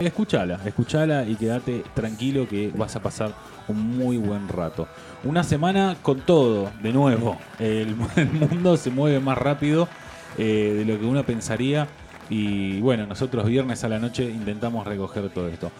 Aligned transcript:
Escuchala, 0.00 0.58
escuchala 0.66 1.24
y 1.24 1.36
quédate 1.36 1.84
tranquilo 1.94 2.48
que 2.48 2.72
vas 2.74 2.96
a 2.96 3.00
pasar 3.00 3.32
un 3.68 3.96
muy 3.96 4.16
buen 4.16 4.48
rato. 4.48 4.88
Una 5.22 5.44
semana 5.44 5.96
con 6.02 6.18
todo, 6.22 6.72
de 6.82 6.92
nuevo. 6.92 7.38
El, 7.60 7.94
el 8.16 8.32
mundo 8.32 8.76
se 8.76 8.90
mueve 8.90 9.20
más 9.20 9.38
rápido 9.38 9.86
eh, 10.36 10.74
de 10.78 10.84
lo 10.84 10.98
que 10.98 11.06
uno 11.06 11.22
pensaría. 11.24 11.86
Y 12.28 12.80
bueno, 12.80 13.06
nosotros 13.06 13.46
viernes 13.46 13.84
a 13.84 13.88
la 13.88 14.00
noche 14.00 14.24
intentamos 14.24 14.84
recoger 14.84 15.30
todo 15.30 15.46
esto. 15.46 15.70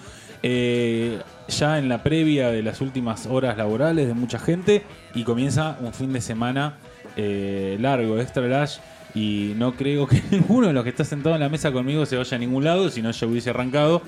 Eh, 0.45 1.19
ya 1.49 1.81
en 1.81 1.89
la 1.89 2.05
previa 2.05 2.53
de 2.53 2.63
las 2.63 2.81
últimas 2.81 3.27
horas 3.27 3.57
laborales 3.57 4.07
de 4.07 4.15
mucha 4.15 4.39
gente 4.39 4.85
y 5.17 5.25
comienza 5.25 5.77
un 5.81 5.93
fin 5.93 6.13
de 6.13 6.21
semana 6.21 6.77
eh, 7.17 7.79
largo, 7.81 8.21
extra 8.21 8.47
large. 8.47 8.81
Y 9.15 9.53
no 9.57 9.75
creo 9.75 10.07
que 10.07 10.21
ninguno 10.31 10.67
de 10.69 10.73
los 10.73 10.83
que 10.85 10.91
está 10.91 11.05
sentado 11.05 11.35
en 11.35 11.41
la 11.41 11.49
mesa 11.49 11.71
conmigo 11.73 12.05
se 12.07 12.17
vaya 12.17 12.37
a 12.37 12.41
ningún 12.41 12.65
lado, 12.65 12.89
si 12.91 13.01
no 13.03 13.11
ya 13.11 13.27
hubiese 13.27 13.51
arrancado. 13.51 14.03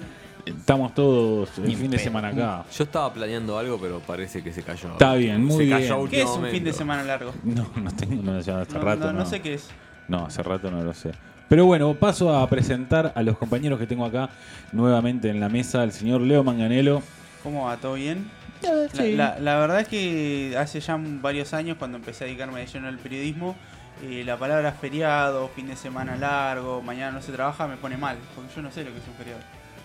Estamos 0.45 0.95
todos 0.95 1.51
el 1.59 1.77
fin 1.77 1.91
de 1.91 1.99
semana 1.99 2.29
acá. 2.29 2.65
Yo 2.77 2.85
estaba 2.85 3.13
planeando 3.13 3.59
algo, 3.59 3.79
pero 3.81 3.99
parece 3.99 4.43
que 4.45 4.53
se 4.53 4.63
cayó. 4.63 4.93
Está 4.93 5.15
bien, 5.15 5.45
muy 5.45 5.57
se 5.57 5.63
bien. 5.65 5.79
Cayó 5.81 6.09
¿Qué 6.09 6.23
es 6.23 6.29
un 6.31 6.47
fin 6.47 6.63
de 6.63 6.73
semana 6.73 7.03
largo? 7.03 7.33
No, 7.43 7.69
no 7.75 7.91
tengo, 7.91 8.23
no, 8.23 8.41
ya 8.41 8.61
hace 8.61 8.75
No, 8.75 8.81
rato 8.81 9.07
no, 9.07 9.13
no. 9.13 9.19
no 9.21 9.27
sé 9.27 9.41
qué 9.41 9.55
es. 9.55 9.69
No, 10.07 10.27
hace 10.27 10.43
rato 10.45 10.71
no 10.71 10.83
lo 10.85 10.95
sé. 10.95 11.11
Pero 11.49 11.65
bueno, 11.67 11.95
paso 11.95 12.37
a 12.37 12.49
presentar 12.49 13.13
a 13.17 13.23
los 13.23 13.37
compañeros 13.39 13.79
que 13.81 13.87
tengo 13.89 14.05
acá 14.05 14.31
nuevamente 14.73 15.31
en 15.31 15.41
la 15.41 15.49
mesa, 15.49 15.83
el 15.83 15.91
señor 15.93 16.21
Leo 16.21 16.45
Manganelo. 16.45 17.03
¿Cómo 17.43 17.65
va? 17.67 17.77
¿Todo 17.77 17.95
bien? 17.95 18.29
La, 18.63 19.11
la- 19.35 19.39
la 19.41 19.59
verdad 19.59 19.81
es 19.81 19.89
que 19.89 20.55
hace 20.59 20.79
ya 20.81 20.97
varios 21.01 21.55
años, 21.55 21.77
cuando 21.77 21.99
empecé 21.99 22.23
a 22.25 22.27
dedicarme 22.29 22.61
de 22.61 22.67
lleno 22.67 22.87
al 22.89 22.99
periodismo, 22.99 23.57
eh, 24.03 24.23
la 24.25 24.37
palabra 24.39 24.73
feriado, 24.73 25.49
fin 25.55 25.69
de 25.69 25.77
semana 25.77 26.17
largo, 26.17 26.83
mañana 26.83 27.13
no 27.13 27.23
se 27.23 27.33
trabaja, 27.33 27.67
me 27.67 27.77
pone 27.77 27.97
mal, 27.97 28.17
porque 28.35 28.55
yo 28.55 28.63
no 28.63 28.71
sé 28.71 28.85
lo 28.85 28.93
que 28.93 28.99
es 28.99 29.09
un 29.09 29.15
feriado. 29.15 29.41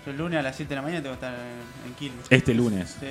Yo 0.06 0.12
el 0.12 0.18
lunes 0.18 0.40
a 0.40 0.42
las 0.42 0.56
7 0.56 0.70
de 0.70 0.76
la 0.76 0.82
mañana 0.82 1.02
tengo 1.04 1.18
que 1.18 1.26
estar 1.26 1.34
en, 1.40 1.88
en 1.90 1.94
Quilmes. 1.96 2.26
Este 2.30 2.54
lunes. 2.54 2.98
Sí, 3.00 3.08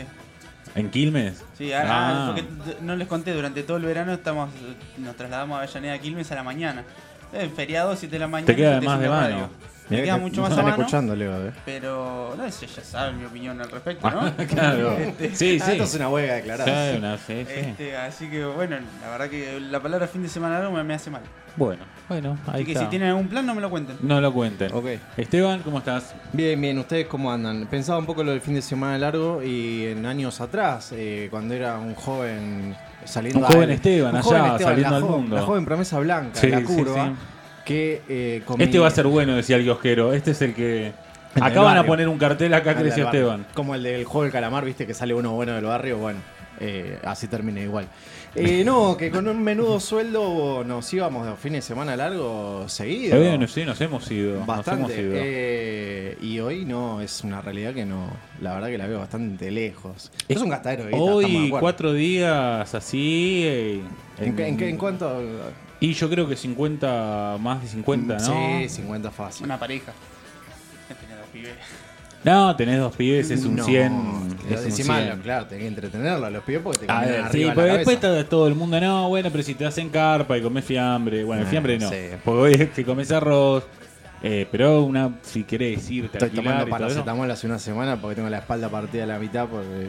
¿En 0.75 0.91
Quilmes? 0.91 1.43
sí 1.57 1.73
ah, 1.73 1.85
Ah. 1.87 2.25
porque 2.27 2.45
no 2.83 2.95
les 2.97 3.09
conté, 3.09 3.33
durante 3.33 3.63
todo 3.63 3.77
el 3.79 3.85
verano 3.85 4.13
estamos 4.13 4.51
nos 4.99 5.17
trasladamos 5.17 5.57
a 5.57 5.63
Avellaneda 5.63 5.95
a 5.95 5.99
Quilmes 5.99 6.31
a 6.33 6.35
la 6.35 6.43
mañana. 6.43 6.85
Eh, 7.33 7.51
feriado, 7.55 7.95
7 7.97 8.13
de 8.13 8.19
la 8.19 8.27
mañana. 8.29 8.47
Te 8.47 8.57
queda 8.57 8.81
más 8.81 9.01
de 9.01 9.09
mano. 9.09 9.49
Mirá 9.91 10.03
queda 10.05 10.15
que 10.15 10.21
mucho 10.21 10.41
más 10.43 10.51
a 10.51 10.53
están 10.55 10.65
mano. 10.67 10.77
escuchando, 10.83 11.17
Leo, 11.17 11.47
eh. 11.49 11.53
Pero 11.65 12.35
no 12.37 12.51
sé, 12.51 12.67
ya 12.67 12.83
saben 12.83 13.19
mi 13.19 13.25
opinión 13.27 13.61
al 13.61 13.71
respecto, 13.71 14.11
¿no? 14.11 14.21
claro. 14.49 14.97
Sí, 15.35 15.59
Ah, 15.61 15.65
sí. 15.67 15.73
esto 15.73 15.85
es 15.85 15.95
una 15.97 16.09
huelga 16.09 16.35
declarada. 16.35 16.93
Sí, 16.93 16.99
una- 16.99 17.19
sí, 17.19 17.45
sí. 17.47 17.61
Este, 17.61 17.97
así 17.97 18.29
que 18.31 18.45
bueno, 18.45 18.77
la 19.03 19.11
verdad 19.11 19.29
que 19.29 19.61
la 19.61 19.81
palabra 19.81 20.07
fin 20.07 20.23
de 20.23 20.29
semana 20.29 20.59
largo 20.61 20.83
me, 20.83 20.95
hace 20.95 21.11
mal. 21.11 21.23
Bueno, 21.57 21.83
bueno, 22.09 22.39
ahí 22.47 22.55
Así 22.63 22.65
que 22.67 22.73
está. 22.73 22.85
si 22.85 22.91
tienen 22.91 23.09
algún 23.09 23.27
plan 23.27 23.45
no 23.45 23.55
me 23.57 23.61
lo 23.61 23.69
cuenten. 23.71 23.97
No 24.03 24.21
lo 24.21 24.33
cuenten. 24.33 24.73
Ok. 24.73 24.87
Esteban, 25.17 25.61
¿cómo 25.63 25.79
estás? 25.79 26.15
Bien, 26.33 26.61
bien, 26.61 26.79
¿ustedes 26.79 27.07
cómo 27.09 27.33
andan? 27.33 27.67
Pensaba 27.67 27.99
un 27.99 28.07
poco 28.07 28.23
lo 28.23 28.31
del 28.31 28.41
fin 28.41 28.55
de 28.55 28.63
semana 28.63 28.97
largo 28.99 29.43
y 29.43 29.87
en 29.87 30.07
años 30.07 30.41
atrás, 30.41 30.93
eh, 30.97 31.27
cuando 31.31 31.53
era 31.55 31.77
un 31.79 31.97
joven 31.97 32.77
saliendo 33.05 33.41
Un 33.41 33.47
joven 33.47 33.63
al- 33.65 33.71
Esteban 33.73 34.11
un 34.13 34.17
allá, 34.19 34.23
joven 34.23 34.45
Esteban, 34.53 34.61
saliendo 34.63 34.91
la 34.91 34.97
al 34.97 35.03
jo- 35.03 35.09
mundo. 35.19 35.37
La 35.37 35.43
joven 35.43 35.65
promesa 35.65 35.99
blanca, 35.99 36.39
Sí, 36.41 36.47
la 36.49 36.59
sí, 36.59 36.65
curva, 36.65 37.07
sí. 37.07 37.13
Que 37.65 38.03
eh, 38.09 38.43
Este 38.59 38.79
va 38.79 38.89
a 38.89 38.91
ser 38.91 39.07
bueno, 39.07 39.35
decía 39.37 39.57
el 39.57 39.65
kiosquero. 39.65 40.13
Este 40.13 40.33
es 40.33 40.43
el 40.43 40.55
que. 40.55 40.87
El 40.89 41.35
del 41.35 41.43
Acaban 41.45 41.79
a 41.79 41.85
poner 41.85 42.09
un 42.09 42.19
cartel 42.19 42.53
acá, 42.55 42.75
creció. 42.75 43.05
Esteban. 43.05 43.47
Como 43.55 43.75
el 43.75 43.83
del 43.85 44.05
juego 44.05 44.25
del 44.25 44.33
calamar, 44.33 44.65
viste, 44.65 44.87
que 44.87 44.95
sale 44.95 45.15
uno 45.15 45.33
bueno 45.33 45.55
del 45.55 45.65
barrio, 45.65 45.99
bueno, 45.99 46.19
eh, 46.59 46.99
así 47.05 47.29
termina 47.29 47.61
igual. 47.61 47.87
Eh, 48.35 48.63
no, 48.67 48.97
que 48.97 49.11
con 49.13 49.29
un 49.29 49.41
menudo 49.43 49.79
sueldo 49.79 50.65
nos 50.65 50.93
íbamos 50.93 51.27
de 51.27 51.37
fin 51.37 51.53
de 51.53 51.63
semana 51.63 51.95
largo 51.95 52.69
seguido. 52.69 53.21
Bien, 53.21 53.47
sí, 53.47 53.65
nos 53.65 53.81
hemos 53.81 54.11
ido. 54.11 54.31
Nos 54.33 54.43
hemos 54.43 54.47
Bastante. 54.57 55.01
ido. 55.03 55.13
eh, 55.15 56.19
y 56.21 56.41
hoy 56.41 56.65
no, 56.65 57.01
es 57.01 57.23
una 57.23 57.41
realidad 57.41 57.75
que 57.75 57.87
no, 57.87 58.09
la 58.41 58.55
verdad 58.55 58.69
que 58.69 58.79
la 58.79 58.89
veo 58.89 58.99
bastante 58.99 59.53
lejos. 59.53 60.11
Es 60.29 60.39
un 60.43 60.49
gastadero 60.49 60.85
de 60.87 60.91
guita, 60.91 61.01
Hoy, 61.03 61.51
cuatro 61.61 61.93
días 61.93 62.75
así. 62.75 63.83
¿En, 64.19 64.37
en, 64.39 64.61
en 64.61 64.77
cuánto? 64.77 65.23
Y 65.81 65.95
yo 65.95 66.11
creo 66.11 66.29
que 66.29 66.37
50, 66.37 67.37
más 67.41 67.63
de 67.63 67.69
50, 67.69 68.19
¿no? 68.19 68.21
Sí, 68.61 68.69
50 68.69 69.11
fácil. 69.11 69.47
Una 69.47 69.59
pareja. 69.59 69.93
Tenía 71.01 71.17
dos 71.17 71.27
pibes. 71.33 71.53
No, 72.23 72.55
tenés 72.55 72.79
dos 72.79 72.95
pibes, 72.95 73.31
es 73.31 73.45
un 73.47 73.57
No, 73.57 73.65
100. 73.65 74.37
que 74.47 74.55
Es 74.55 74.61
un 74.61 74.67
encima, 74.67 75.01
100. 75.01 75.21
claro, 75.21 75.47
tenés 75.47 75.63
que 75.63 75.69
entretenerlo 75.69 76.27
a 76.27 76.31
los 76.31 76.45
pibes 76.45 76.61
porque 76.63 76.81
te 76.87 76.93
A 76.93 77.01
ver, 77.01 77.21
arriba 77.23 77.31
sí, 77.33 77.39
de 77.39 77.45
la 77.47 77.55
porque 77.55 77.71
después 77.71 77.97
cabeza. 77.99 78.21
está 78.21 78.29
todo 78.29 78.47
el 78.47 78.55
mundo, 78.55 78.79
no, 78.79 79.09
bueno, 79.09 79.31
pero 79.31 79.43
si 79.43 79.55
te 79.55 79.65
hacen 79.65 79.89
carpa 79.89 80.37
y 80.37 80.43
comes 80.43 80.65
fiambre, 80.67 81.25
bueno, 81.25 81.41
el 81.43 81.49
Ah, 81.49 81.51
fiambre 81.51 81.79
no, 81.79 81.89
sí. 81.89 81.97
porque 82.23 82.41
hoy 82.43 82.53
es 82.63 82.71
que 82.73 82.85
comes 82.85 83.11
arroz, 83.11 83.65
eh, 84.23 84.47
pero 84.53 84.83
una, 84.83 85.15
si 85.23 85.45
querés 85.45 85.91
irte 85.91 86.19
a 86.19 86.27
Estoy 86.27 86.29
alquilar 86.41 86.45
tomando 86.65 86.71
paracetamol 86.71 87.31
hace 87.31 87.47
una 87.47 87.59
semana 87.59 87.99
porque 87.99 88.17
tengo 88.17 88.29
la 88.29 88.39
espalda 88.41 88.69
partida 88.69 89.05
a 89.05 89.07
la 89.07 89.19
mitad 89.19 89.47
por 89.49 89.63
el, 89.65 89.89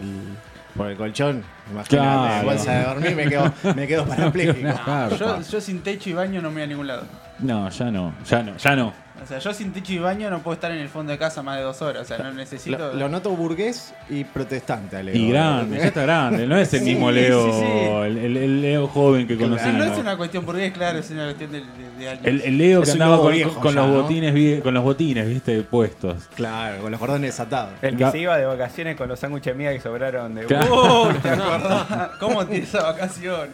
por 0.76 0.88
el 0.90 0.98
colchón. 0.98 1.44
Imagínate, 1.72 1.88
Claro. 1.98 2.46
bolsa 2.48 2.72
de 2.74 2.84
dormir, 2.86 3.16
me 3.16 3.28
quedo, 3.28 3.54
me 3.76 3.88
quedo 3.88 4.06
parapléjico. 4.08 4.60
Una 4.62 4.74
carpa. 4.84 5.16
Yo, 5.16 5.42
yo 5.42 5.62
sin 5.62 5.82
techo 5.82 6.10
y 6.10 6.14
baño 6.14 6.42
no 6.42 6.50
me 6.50 6.56
voy 6.56 6.64
a 6.64 6.68
ningún 6.68 6.88
lado. 6.88 7.04
No, 7.40 7.70
ya 7.70 7.92
no, 7.92 8.14
ya 8.28 8.44
no, 8.44 8.58
ya 8.58 8.76
no. 8.76 8.94
O 9.22 9.26
sea, 9.28 9.38
yo 9.38 9.54
sin 9.54 9.72
techo 9.72 9.94
y 9.94 10.00
baño 10.00 10.30
no 10.32 10.40
puedo 10.40 10.56
estar 10.56 10.72
en 10.72 10.80
el 10.80 10.90
fondo 10.90 11.12
de 11.12 11.18
casa 11.20 11.44
más 11.44 11.58
de 11.58 11.64
dos 11.64 11.82
horas. 11.84 12.02
O 12.02 12.06
sea, 12.06 12.18
no 12.18 12.34
necesito. 12.34 12.78
Lo, 12.78 12.94
lo 12.94 13.08
noto 13.10 13.30
burgués 13.32 13.94
y 14.10 14.24
protestante, 14.24 14.98
Alejo. 14.98 15.16
Y 15.18 15.30
grande, 15.30 15.78
ya 15.78 15.86
está 15.86 16.02
grande, 16.02 16.48
no 16.48 16.58
es 16.58 16.74
el 16.74 16.80
Sí, 16.80 16.86
mismo 16.88 17.10
sí, 17.10 17.16
Leo, 17.16 17.52
sí. 17.54 17.66
El, 18.08 18.18
el- 18.18 18.38
el 18.38 18.62
Leo 18.62 18.88
joven 18.88 19.28
que 19.28 19.38
Claro. 19.38 19.52
conocimos. 19.58 19.78
no 19.88 19.94
es 19.94 20.00
una 20.00 20.18
cuestión 20.18 20.44
burgués, 20.46 20.74
claro, 20.74 20.98
es 20.98 21.12
una 21.12 21.26
cuestión 21.26 21.52
de, 21.52 21.60
de, 21.60 21.66
de 22.00 22.10
años. 22.10 22.26
El, 22.26 22.42
el 22.42 22.58
Leo 22.58 22.82
Es 22.82 22.88
que 22.90 22.94
andaba 22.94 23.20
con, 23.20 23.32
viejo 23.32 23.60
con 23.60 23.76
ya, 23.76 23.82
los 23.82 23.90
¿no? 23.92 24.02
botines, 24.02 24.62
con 24.64 24.74
los 24.74 24.84
botines, 24.84 25.28
viste, 25.28 25.62
puestos. 25.62 26.24
Claro, 26.36 26.82
con 26.82 26.90
los 26.92 27.00
cordones 27.00 27.30
desatados. 27.32 27.74
El 27.84 27.96
que 27.98 28.10
se 28.10 28.18
iba 28.18 28.36
de 28.38 28.46
vacaciones 28.46 28.96
con 28.98 29.08
los 29.08 29.20
sándwiches 29.20 29.56
mías 29.56 29.74
que 29.74 29.82
sobraron 29.82 30.34
de 30.34 30.46
Claro. 30.46 30.68
Oh, 30.74 31.14
¿te 31.22 31.30
acordás? 31.30 32.10
¿Cómo 32.20 32.44
tiene 32.48 32.64
esa 32.64 32.82
vacación? 32.82 33.50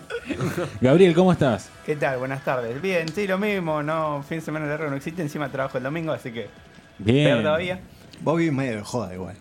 Gabriel, 0.79 1.13
¿cómo 1.13 1.33
estás? 1.33 1.69
¿Qué 1.87 1.95
tal? 1.95 2.19
Buenas 2.19 2.43
tardes. 2.43 2.81
Bien, 2.81 3.07
sí, 3.07 3.25
lo 3.27 3.37
mismo, 3.37 3.81
no, 3.81 4.21
fin 4.27 4.39
de 4.39 4.45
semana 4.45 4.65
largo 4.67 4.89
no 4.89 4.97
existe, 4.97 5.21
encima 5.21 5.49
trabajo 5.49 5.77
el 5.77 5.85
domingo, 5.85 6.11
así 6.11 6.31
que 6.31 6.49
Bien. 6.99 7.29
peor 7.29 7.43
todavía. 7.43 7.79
Vos 8.21 8.37
vivís 8.37 8.51
medio 8.53 8.75
de 8.75 8.81
joda 8.83 9.13
igual. 9.13 9.35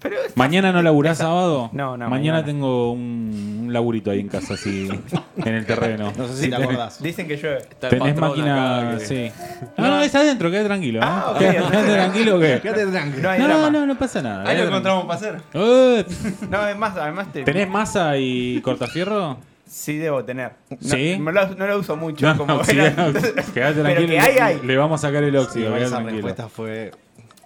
Pero 0.00 0.16
es- 0.22 0.36
¿Mañana 0.36 0.72
no 0.72 0.82
laburás 0.82 1.18
sábado? 1.18 1.68
No, 1.72 1.96
no, 1.98 2.08
Mañana, 2.08 2.38
mañana. 2.38 2.44
tengo 2.44 2.92
un, 2.92 3.60
un 3.66 3.72
laburito 3.72 4.10
ahí 4.10 4.18
en 4.20 4.28
casa, 4.28 4.54
así, 4.54 4.88
en 5.36 5.54
el 5.54 5.66
terreno. 5.66 6.12
No 6.16 6.26
sé 6.28 6.36
si 6.44 6.48
te 6.50 6.56
acordás. 6.56 7.00
dicen 7.02 7.28
que 7.28 7.36
llueve. 7.36 7.58
Está 7.58 7.88
el 7.88 7.98
Tenés 7.98 8.14
patrón 8.14 8.30
máquina, 8.30 8.78
acá 8.90 8.98
que- 8.98 9.04
sí. 9.06 9.30
No, 9.76 9.86
no, 9.88 10.00
es 10.00 10.14
adentro, 10.14 10.50
queda 10.50 10.64
tranquilo. 10.64 10.98
¿eh? 11.00 11.04
Ah, 11.06 11.26
ok, 11.34 11.38
quédate 11.38 11.92
tranquilo 11.92 12.40
que... 12.40 12.60
Quédate 12.62 12.86
tranquilo. 12.86 13.22
No 13.22 13.28
hay 13.30 13.38
No, 13.38 13.46
drama. 13.48 13.70
no, 13.70 13.86
no 13.86 13.98
pasa 13.98 14.22
nada. 14.22 14.38
Ahí 14.48 14.56
lo 14.56 14.62
quédate 14.64 14.68
encontramos 14.68 15.04
para 15.04 15.14
hacer. 15.18 15.42
tranquilo. 15.42 15.62
Eh, 16.42 16.46
No, 16.48 16.56
además, 16.58 16.96
además 16.96 17.32
te- 17.32 17.44
¿Tenés 17.44 17.68
masa 17.68 18.16
y 18.16 18.60
cortafierro? 18.62 19.36
Sí 19.72 19.96
debo 19.96 20.22
tener. 20.22 20.52
No, 20.68 20.76
¿Sí? 20.80 21.16
No, 21.18 21.32
lo, 21.32 21.48
no 21.54 21.66
lo 21.66 21.78
uso 21.78 21.96
mucho, 21.96 22.26
No, 22.34 22.36
como 22.36 22.60
Pero 22.66 22.94
tranquilo. 22.94 23.46
que 23.54 23.62
hay, 24.20 24.34
le- 24.34 24.40
hay. 24.42 24.60
Le 24.62 24.76
vamos 24.76 25.02
a 25.02 25.08
sacar 25.08 25.24
el 25.24 25.30
Sí, 25.32 25.36
óxido. 25.38 25.66
quédate 25.68 25.84
esa 25.84 25.94
tranquilo. 25.96 26.16
respuesta 26.16 26.48
fue. 26.50 26.90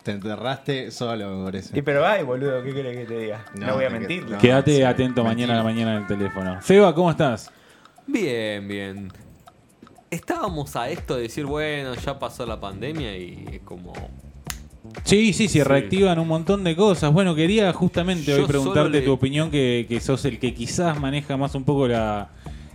Te 0.02 0.10
enterraste 0.10 0.90
solo, 0.90 1.36
me 1.36 1.44
parece. 1.44 1.78
Y 1.78 1.82
pero 1.82 2.04
hay, 2.04 2.24
boludo, 2.24 2.62
¿qué 2.64 2.74
querés 2.74 2.96
que 2.96 3.04
te 3.04 3.18
diga? 3.18 3.44
No, 3.54 3.66
No, 3.68 3.74
voy 3.74 3.84
a 3.84 3.88
que- 3.88 3.98
mentir. 3.98 4.28
no. 4.28 4.38
Quédate 4.38 4.76
sí, 4.76 4.82
atento 4.82 5.22
mañana 5.22 5.52
a 5.54 5.56
la 5.58 5.62
mañana 5.62 5.92
en 5.92 5.98
el 6.02 6.06
teléfono. 6.08 6.60
Seba, 6.62 6.92
¿cómo 6.94 7.12
estás? 7.12 7.50
Bien, 8.08 8.66
bien. 8.66 9.12
Estábamos 10.10 10.74
a 10.76 10.88
esto 10.88 11.14
de 11.16 11.22
decir, 11.22 11.44
bueno, 11.46 11.94
ya 11.94 12.18
pasó 12.18 12.44
la 12.44 12.58
pandemia 12.60 13.16
y 13.16 13.46
es 13.52 13.60
como. 13.62 13.92
Sí, 15.04 15.32
sí, 15.32 15.48
sí, 15.48 15.62
reactivan 15.62 16.18
un 16.18 16.28
montón 16.28 16.64
de 16.64 16.74
cosas. 16.74 17.12
Bueno, 17.12 17.34
quería 17.34 17.72
justamente 17.72 18.24
Yo 18.32 18.38
hoy 18.38 18.46
preguntarte 18.46 18.90
le- 19.00 19.02
tu 19.02 19.12
opinión, 19.12 19.50
que, 19.50 19.86
que 19.88 20.00
sos 20.00 20.24
el 20.24 20.38
que 20.38 20.52
quizás 20.54 20.98
maneja 21.00 21.36
más 21.36 21.54
un 21.54 21.64
poco 21.64 21.86
la, 21.86 22.30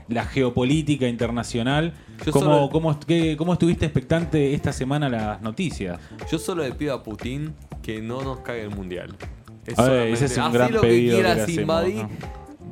la 0.08 0.26
geopolítica 0.26 1.08
internacional. 1.08 1.94
¿Cómo, 2.32 2.46
solo- 2.46 2.70
cómo, 2.70 3.00
qué- 3.00 3.36
cómo 3.38 3.54
estuviste 3.54 3.86
expectante 3.86 4.54
esta 4.54 4.72
semana 4.72 5.10
las 5.10 5.42
noticias? 5.42 6.00
Yo 6.32 6.38
solo 6.40 6.64
le 6.64 6.72
pido 6.74 6.94
a 6.94 7.04
Putin 7.04 7.54
que 7.82 8.02
no 8.02 8.22
nos 8.22 8.40
caiga 8.40 8.64
el 8.64 8.70
mundial. 8.70 9.16
Es 9.66 9.78
A 9.78 9.84
ver, 9.84 9.92
solamente- 9.92 10.14
ese 10.14 10.26
es 10.26 10.38
un 10.38 10.54
gran 10.54 10.72
lo 10.74 10.82
pedido 10.82 11.18
que 11.18 11.24
que 11.24 11.28
quieras, 11.28 11.44
hacemos, 11.44 11.62
invadí 11.62 11.94
¿no? 11.96 12.10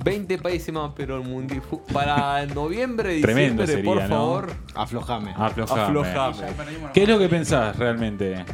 20 0.06 0.38
países 0.38 0.74
más, 0.74 0.92
pero 0.96 1.18
el 1.18 1.28
mundial 1.28 1.62
para 1.92 2.46
noviembre, 2.46 3.20
Tremendo 3.20 3.64
diciembre, 3.64 3.94
por 3.94 4.08
favor, 4.08 4.52
Aflojame. 4.74 5.34
Aflojame. 5.36 5.82
aflojame. 6.08 6.48
¿Qué 6.94 7.04
es 7.04 7.10
lo 7.10 7.20
que 7.20 7.28
pensás 7.28 7.76
realmente? 7.78 8.46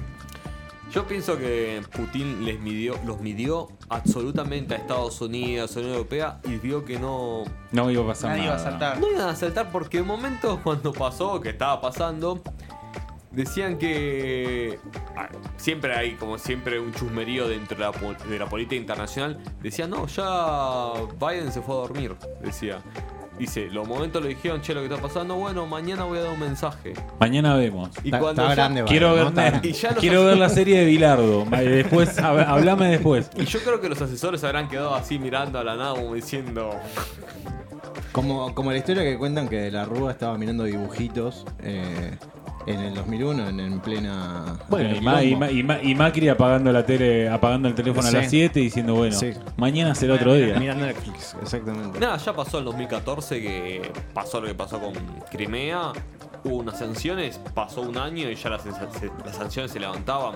Yo 0.95 1.05
pienso 1.05 1.37
que 1.37 1.81
Putin 1.91 2.45
les 2.45 2.57
midió, 2.61 2.97
los 3.05 3.19
midió 3.19 3.67
absolutamente 3.89 4.75
a 4.75 4.77
Estados 4.77 5.19
Unidos, 5.19 5.71
a 5.75 5.79
la 5.79 5.81
Unión 5.81 5.97
Europea, 5.97 6.39
y 6.45 6.55
vio 6.55 6.85
que 6.85 6.97
no, 6.97 7.43
No 7.73 7.91
iba 7.91 8.01
a 8.01 8.07
pasar 8.07 8.29
Nadie 8.29 8.45
iba 8.45 8.53
a 8.53 8.57
nada. 8.57 8.69
saltar. 8.69 8.99
no 9.01 9.11
iban 9.11 9.27
a 9.27 9.35
saltar 9.35 9.71
porque 9.73 9.97
en 9.97 10.07
momentos 10.07 10.57
cuando 10.63 10.93
pasó, 10.93 11.41
que 11.41 11.49
estaba 11.49 11.81
pasando, 11.81 12.41
decían 13.29 13.77
que 13.77 14.79
ah, 15.17 15.27
siempre 15.57 15.93
hay 15.93 16.15
como 16.15 16.37
siempre 16.37 16.79
un 16.79 16.93
chusmerío 16.93 17.49
dentro 17.49 17.77
de 17.77 17.83
la, 17.83 18.17
de 18.29 18.39
la 18.39 18.47
política 18.47 18.77
internacional. 18.77 19.37
Decían, 19.61 19.89
no, 19.89 20.07
ya 20.07 20.93
Biden 21.19 21.51
se 21.51 21.61
fue 21.61 21.75
a 21.75 21.79
dormir, 21.79 22.15
decía. 22.41 22.81
Dice, 23.37 23.67
los 23.71 23.87
momentos 23.87 24.21
le 24.21 24.29
dijeron, 24.29 24.61
che, 24.61 24.73
lo 24.73 24.81
que 24.81 24.87
está 24.87 25.01
pasando, 25.01 25.35
bueno, 25.35 25.65
mañana 25.67 26.03
voy 26.05 26.17
a 26.19 26.21
dar 26.21 26.31
un 26.33 26.39
mensaje. 26.39 26.93
Mañana 27.19 27.55
vemos. 27.55 27.89
Y 28.03 28.07
Está- 28.07 28.19
cuando 28.19 28.41
está 28.43 28.49
ya- 28.49 28.55
grande, 28.55 28.83
Quiero 28.85 29.07
Vale, 29.09 29.15
ver, 29.17 29.23
¿no? 29.25 29.29
Está 29.29 29.49
grande. 29.51 29.67
Y 29.69 29.73
ya 29.73 29.89
los 29.91 29.99
quiero 29.99 30.25
ver 30.25 30.37
la 30.37 30.49
serie 30.49 30.79
de 30.79 30.85
Bilardo. 30.85 31.45
Después, 31.49 32.17
hab- 32.19 32.45
hablame 32.47 32.89
después. 32.89 33.29
Y 33.35 33.45
yo 33.45 33.59
creo 33.59 33.81
que 33.81 33.89
los 33.89 34.01
asesores 34.01 34.43
habrán 34.43 34.67
quedado 34.69 34.95
así 34.95 35.19
mirando 35.19 35.59
a 35.59 35.63
la 35.63 35.75
nada 35.75 35.95
como 35.95 36.13
diciendo, 36.13 36.71
Como, 38.11 38.53
como 38.55 38.71
la 38.71 38.77
historia 38.77 39.03
que 39.03 39.17
cuentan 39.17 39.47
que 39.49 39.69
la 39.71 39.83
Rúa 39.85 40.11
estaba 40.11 40.37
mirando 40.37 40.63
dibujitos 40.63 41.45
eh, 41.61 42.17
en 42.67 42.79
el 42.79 42.93
2001, 42.95 43.49
en, 43.49 43.59
en 43.59 43.79
plena. 43.79 44.57
Bueno, 44.69 44.89
en 44.89 44.95
y, 44.97 45.01
Ma- 45.01 45.21
y 45.23 45.25
quilombo. 45.27 45.45
Ma- 45.45 45.51
y 45.51 45.63
Ma- 45.63 45.81
y 45.83 45.95
Macri 45.95 46.29
apagando 46.29 46.71
la 46.71 46.85
tele, 46.85 47.29
apagando 47.29 47.67
el 47.67 47.75
teléfono 47.75 48.07
Sí. 48.09 48.15
a 48.15 48.19
las 48.21 48.29
7 48.29 48.59
diciendo, 48.59 48.95
bueno, 48.95 49.15
Sí. 49.15 49.33
mañana 49.57 49.93
será 49.95 50.15
otro 50.15 50.33
día. 50.33 50.57
Mirando 50.59 50.85
Netflix, 50.85 51.35
exactamente. 51.41 51.99
nada, 51.99 52.17
ya 52.17 52.33
pasó 52.33 52.59
el 52.59 52.65
2014 52.65 53.41
que 53.41 53.91
pasó 54.13 54.41
lo 54.41 54.47
que 54.47 54.55
pasó 54.55 54.79
con 54.79 54.93
Crimea, 55.31 55.91
hubo 56.43 56.55
unas 56.57 56.79
sanciones, 56.79 57.39
pasó 57.53 57.81
un 57.81 57.97
año 57.97 58.29
y 58.29 58.35
ya 58.35 58.49
las, 58.49 58.63
sanciones 59.35 59.71
se 59.71 59.79
levantaban. 59.79 60.35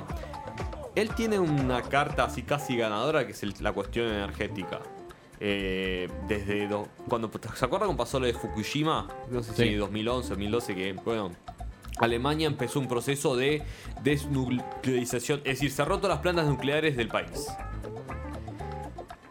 Él 0.96 1.10
tiene 1.16 1.40
una 1.40 1.82
carta 1.84 2.26
así 2.26 2.42
casi 2.44 2.76
ganadora 2.76 3.26
que 3.26 3.32
es 3.32 3.42
el- 3.44 3.54
la 3.62 3.72
cuestión 3.72 4.08
energética. 4.08 4.80
Eh, 5.42 6.10
desde 6.28 6.68
do- 6.68 6.90
cuando 7.08 7.32
se 7.56 7.64
acuerdan 7.66 7.88
cuando 7.88 8.04
pasó 8.04 8.20
lo 8.20 8.26
de 8.26 8.34
Fukushima, 8.34 9.08
no 9.32 9.42
sé 9.42 9.54
si 9.54 9.64
Sí. 9.70 9.76
2011, 9.76 10.30
2012 10.30 10.76
que 10.76 10.92
bueno, 10.94 11.32
Alemania 12.00 12.48
empezó 12.48 12.80
un 12.80 12.88
proceso 12.88 13.36
de 13.36 13.64
desnuclearización, 14.04 15.40
es 15.40 15.60
decir, 15.60 15.72
cerró 15.72 15.98
todas 15.98 16.16
las 16.16 16.20
plantas 16.20 16.48
nucleares 16.48 16.96
del 16.98 17.08
país. 17.08 17.48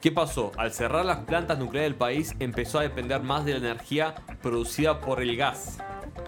¿Qué 0.01 0.13
pasó? 0.13 0.53
Al 0.57 0.73
cerrar 0.73 1.05
las 1.05 1.19
plantas 1.21 1.59
nucleares 1.59 1.91
del 1.91 1.99
país, 1.99 2.35
empezó 2.39 2.79
a 2.79 2.83
depender 2.83 3.21
más 3.23 3.45
de 3.45 3.53
la 3.53 3.59
energía 3.59 4.15
producida 4.43 5.01
por 5.01 5.21
el 5.21 5.37
gas. 5.37 5.79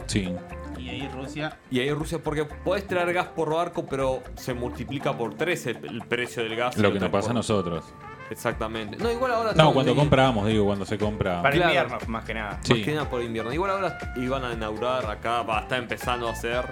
Sí. 0.07 0.35
Y 0.77 0.89
ahí 0.89 1.09
Rusia. 1.09 1.59
Y 1.71 1.79
ahí 1.79 1.93
Rusia, 1.93 2.19
porque 2.23 2.45
podés 2.45 2.87
traer 2.87 3.13
gas 3.13 3.29
por 3.29 3.55
barco, 3.55 3.87
pero 3.87 4.23
se 4.35 4.55
multiplica 4.55 5.17
por 5.17 5.35
3 5.35 5.67
el, 5.67 5.77
el 5.85 6.03
precio 6.03 6.43
del 6.43 6.57
gas. 6.57 6.77
Lo 6.79 6.93
que 6.93 6.99
nos 6.99 7.11
pasa 7.11 7.31
a 7.31 7.35
nosotros. 7.35 7.85
Exactamente. 8.31 8.97
No, 8.97 9.11
igual 9.11 9.33
ahora. 9.33 9.53
No, 9.55 9.73
cuando 9.73 9.95
compramos, 9.95 10.47
digo, 10.47 10.65
cuando 10.65 10.87
se 10.87 10.97
compra. 10.97 11.43
Para 11.43 11.55
Claro. 11.55 11.71
invierno, 11.73 11.99
más 12.07 12.25
que 12.25 12.35
nada. 12.35 12.51
Más 12.69 12.79
que 12.79 12.93
nada 12.95 13.11
por 13.11 13.23
invierno. 13.23 13.53
Igual 13.53 13.71
ahora 13.73 13.99
iban 14.17 14.45
a 14.45 14.53
inaugurar 14.53 15.05
acá, 15.11 15.43
va, 15.43 15.61
está 15.61 15.77
empezando 15.77 16.29
a 16.29 16.33
hacer 16.33 16.65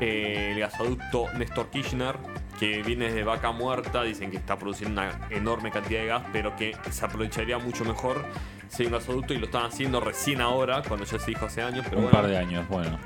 eh, 0.00 0.50
el 0.52 0.60
gasoducto 0.60 1.26
Néstor 1.38 1.68
Kirchner, 1.70 2.16
que 2.58 2.82
viene 2.82 3.06
desde 3.06 3.22
Vaca 3.24 3.52
Muerta. 3.52 4.02
Dicen 4.02 4.30
que 4.30 4.36
está 4.38 4.58
produciendo 4.58 5.00
una 5.00 5.28
enorme 5.30 5.70
cantidad 5.70 6.00
de 6.00 6.06
gas, 6.06 6.22
pero 6.32 6.56
que 6.56 6.76
se 6.90 7.04
aprovecharía 7.04 7.58
mucho 7.58 7.84
mejor 7.84 8.24
si 8.68 8.82
hay 8.82 8.86
un 8.88 8.94
gasoducto 8.94 9.32
y 9.34 9.38
lo 9.38 9.46
están 9.46 9.66
haciendo 9.66 10.00
recién 10.00 10.40
ahora, 10.40 10.82
cuando 10.82 11.06
ya 11.06 11.18
se 11.20 11.26
dijo 11.30 11.46
hace 11.46 11.62
años. 11.62 11.84
Pero 11.88 11.98
Un 11.98 12.04
bueno. 12.06 12.18
par 12.18 12.26
de 12.28 12.36
años, 12.36 12.66
bueno. 12.68 12.98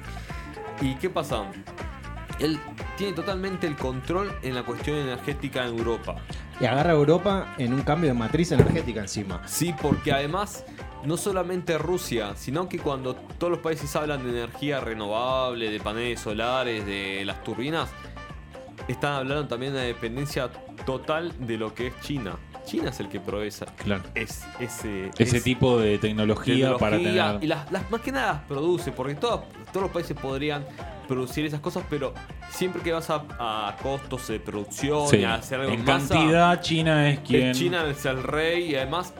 ¿Y 0.81 0.95
qué 0.95 1.11
pasa? 1.11 1.43
Él 2.39 2.59
tiene 2.99 3.13
totalmente 3.13 3.69
el 3.69 3.77
control 3.77 4.37
en 4.43 4.57
la 4.57 4.65
cuestión 4.65 4.97
energética 4.97 5.65
en 5.65 5.79
Europa. 5.79 6.17
Y 6.61 6.67
agarra 6.67 6.91
a 6.91 6.95
Europa 6.95 7.55
en 7.57 7.73
un 7.73 7.83
cambio 7.83 8.09
de 8.09 8.15
matriz 8.15 8.51
energética 8.51 9.01
encima. 9.01 9.41
Sí, 9.47 9.73
porque 9.81 10.13
además 10.13 10.65
no 11.05 11.17
solamente 11.17 11.79
Rusia, 11.79 12.35
sino 12.37 12.69
que 12.69 12.81
cuando 12.81 13.15
todos 13.15 13.53
los 13.53 13.61
países 13.61 13.95
hablan 13.95 14.25
de 14.25 14.31
energía 14.31 14.81
renovable, 14.81 15.71
de 15.71 15.79
paneles 15.79 16.19
solares, 16.19 16.85
de 16.85 17.23
las 17.25 17.45
turbinas, 17.45 17.89
están 18.89 19.13
hablando 19.13 19.47
también 19.47 19.75
de 19.75 19.81
dependencia 19.81 20.51
total 20.89 21.35
de 21.47 21.59
lo 21.59 21.75
que 21.75 21.89
es 21.89 22.01
China. 22.01 22.39
China 22.65 22.89
es 22.89 22.99
el 23.01 23.11
que 23.11 23.21
provee 23.21 23.49
esa- 23.49 23.67
Claro. 23.67 24.05
es, 24.15 24.43
ese, 24.59 25.11
Ese 25.19 25.37
es- 25.37 25.45
tipo 25.45 25.79
de 25.79 25.99
tecnología, 25.99 26.79
para 26.79 26.97
tener. 26.97 27.45
Y 27.45 27.47
las, 27.47 27.71
las- 27.71 27.91
más 27.91 28.01
que 28.01 28.11
nada 28.11 28.33
las 28.33 28.43
produce, 28.45 28.91
porque 28.91 29.15
todos, 29.15 29.43
todos 29.71 29.83
los 29.83 29.91
países 29.91 30.17
podrían 30.19 30.65
producir 31.07 31.45
esas 31.45 31.61
cosas, 31.61 31.85
pero 31.91 32.15
siempre 32.51 32.81
que 32.81 32.93
vas 32.93 33.11
a, 33.11 33.23
a 33.39 33.77
costos 33.83 34.29
de 34.29 34.41
producción 34.41 35.09
Sí. 35.09 35.19
y 35.19 35.25
a 35.25 35.35
hacer 35.35 35.61
algo 35.61 35.73
En 35.75 35.85
masa, 35.85 36.15
cantidad, 36.15 36.61
China 36.63 37.11
es 37.11 37.21
quien. 37.21 37.53
China 37.53 37.85
es 37.91 38.07
el 38.07 38.23
rey 38.23 38.71
y 38.71 38.77
además 38.77 39.13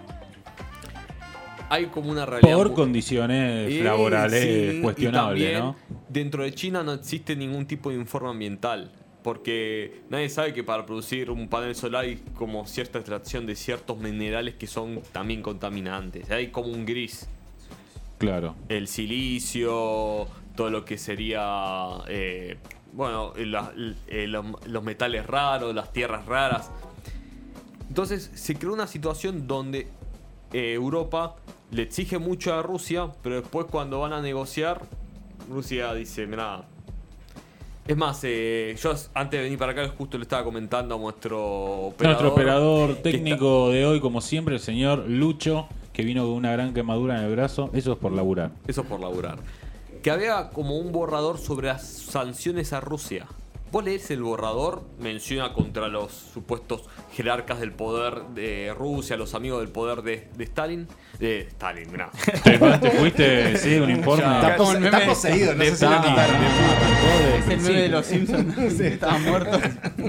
hay 1.69 1.87
como 1.87 2.11
una 2.11 2.25
realidad. 2.25 2.57
por 2.57 2.73
condiciones 2.73 3.71
Eh, 3.71 3.83
laborales 3.85 4.73
sí, 4.77 4.81
cuestionables, 4.81 5.59
¿no? 5.59 5.77
Dentro 6.09 6.43
de 6.45 6.55
China 6.55 6.83
no 6.83 6.93
existe 6.95 7.37
ningún 7.37 7.67
tipo 7.67 7.91
de 7.91 7.97
informe 7.97 8.31
ambiental. 8.31 8.91
Porque 9.29 10.01
nadie 10.09 10.31
sabe 10.31 10.55
que 10.55 10.65
para 10.65 10.87
producir 10.87 11.31
un 11.31 11.49
panel 11.49 11.75
solar 11.75 12.05
hay 12.05 12.17
como 12.35 12.67
cierta 12.67 12.99
extracción 12.99 13.45
de 13.45 13.57
ciertos 13.57 13.99
minerales 13.99 14.55
que 14.55 14.67
son 14.67 15.03
también 15.13 15.43
contaminantes. 15.43 16.31
Hay 16.31 16.49
como 16.49 16.69
un 16.69 16.87
gris. 16.87 17.29
Claro. 18.17 18.55
El 18.71 18.89
silicio, 18.89 20.27
todo 20.57 20.71
lo 20.71 20.87
que 20.87 20.97
sería, 20.97 21.91
eh, 22.09 22.57
bueno, 22.95 23.35
la- 23.37 23.71
eh, 24.07 24.27
los, 24.29 24.47
los 24.67 24.83
metales 24.83 25.27
raros, 25.27 25.75
las 25.75 25.93
tierras 25.93 26.25
raras. 26.25 26.71
Entonces 27.87 28.31
se 28.35 28.55
creó 28.55 28.73
una 28.73 28.87
situación 28.87 29.47
donde 29.47 29.89
eh, 30.55 30.73
Europa 30.73 31.37
le 31.71 31.83
exige 31.83 32.17
mucho 32.17 32.55
a 32.55 32.63
Rusia, 32.63 33.13
pero 33.23 33.43
después 33.43 33.67
cuando 33.71 34.01
van 34.01 34.15
a 34.15 34.23
negociar, 34.23 34.81
Rusia 35.51 35.93
dice, 35.93 36.27
mira, 36.27 36.65
es 37.89 37.97
más, 37.97 38.21
eh, 38.23 38.77
yo 38.79 38.93
antes 39.15 39.39
de 39.39 39.45
venir 39.45 39.59
para 39.59 39.73
acá 39.73 39.89
justo 39.89 40.19
le 40.19 40.25
estaba 40.25 40.45
comentando 40.45 40.95
a 40.95 40.99
nuestro 40.99 41.87
operador. 41.87 42.23
Nuestro 42.23 42.33
operador 42.33 42.95
técnico 42.97 43.71
de 43.71 43.87
hoy, 43.87 43.99
como 43.99 44.21
siempre, 44.21 44.55
el 44.57 44.61
señor 44.61 45.07
Lucho, 45.09 45.69
que 45.95 46.03
vino 46.03 46.23
con 46.25 46.33
una 46.33 46.53
gran 46.53 46.75
quemadura 46.75 47.19
en 47.19 47.25
el 47.25 47.33
brazo. 47.33 47.71
Eso 47.73 47.93
es 47.93 47.99
por 47.99 48.13
laburar. 48.13 48.51
Eso 48.67 48.85
por 48.85 49.01
laburar. 49.01 49.39
Que 50.03 50.11
había 50.11 50.51
como 50.51 50.77
un 50.77 50.93
borrador 50.93 51.39
sobre 51.39 51.69
las 51.69 51.89
sanciones 51.89 52.75
a 52.75 52.81
Rusia. 52.81 53.27
Vos 53.71 53.85
lees 53.85 54.11
el 54.11 54.23
borrador, 54.23 54.83
menciona 54.99 55.53
contra 55.53 55.89
los 55.89 56.11
supuestos 56.13 56.83
jerarcas 57.13 57.61
del 57.61 57.73
poder 57.73 58.23
de 58.35 58.75
Rusia, 58.77 59.17
los 59.19 59.35
amigos 59.35 59.61
del 59.61 59.69
poder 59.69 60.01
de, 60.03 60.29
de 60.37 60.45
Stalin. 60.45 60.89
De 61.19 61.41
Stalin, 61.49 61.91
mirá. 61.93 62.11
¿Te, 62.45 62.59
te 62.59 62.91
fuiste, 62.93 63.57
sí, 63.59 63.75
un 63.77 63.91
informe? 63.99 64.23
Está, 64.25 64.57
pos- 64.57 64.75
el 64.75 64.85
está 64.87 64.99
meme 64.99 65.11
poseído, 65.11 65.53
no 65.55 65.65
de 65.65 65.71
sé 65.71 65.77
si 65.77 65.85
lo 65.85 66.03
quitaron. 66.03 66.37
Es 67.39 67.49
el 67.49 67.61
meme 67.61 67.83
de 67.83 67.89
los 67.91 68.07
Simpsons. 68.07 68.59
Estaba 68.81 69.19
muerto. 69.19 69.61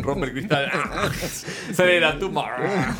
Rompe 0.01 0.25
el 0.27 0.31
cristal. 0.31 0.71
Sale 1.73 1.93
de 1.95 1.99
la 1.99 2.17
tumba. 2.17 2.95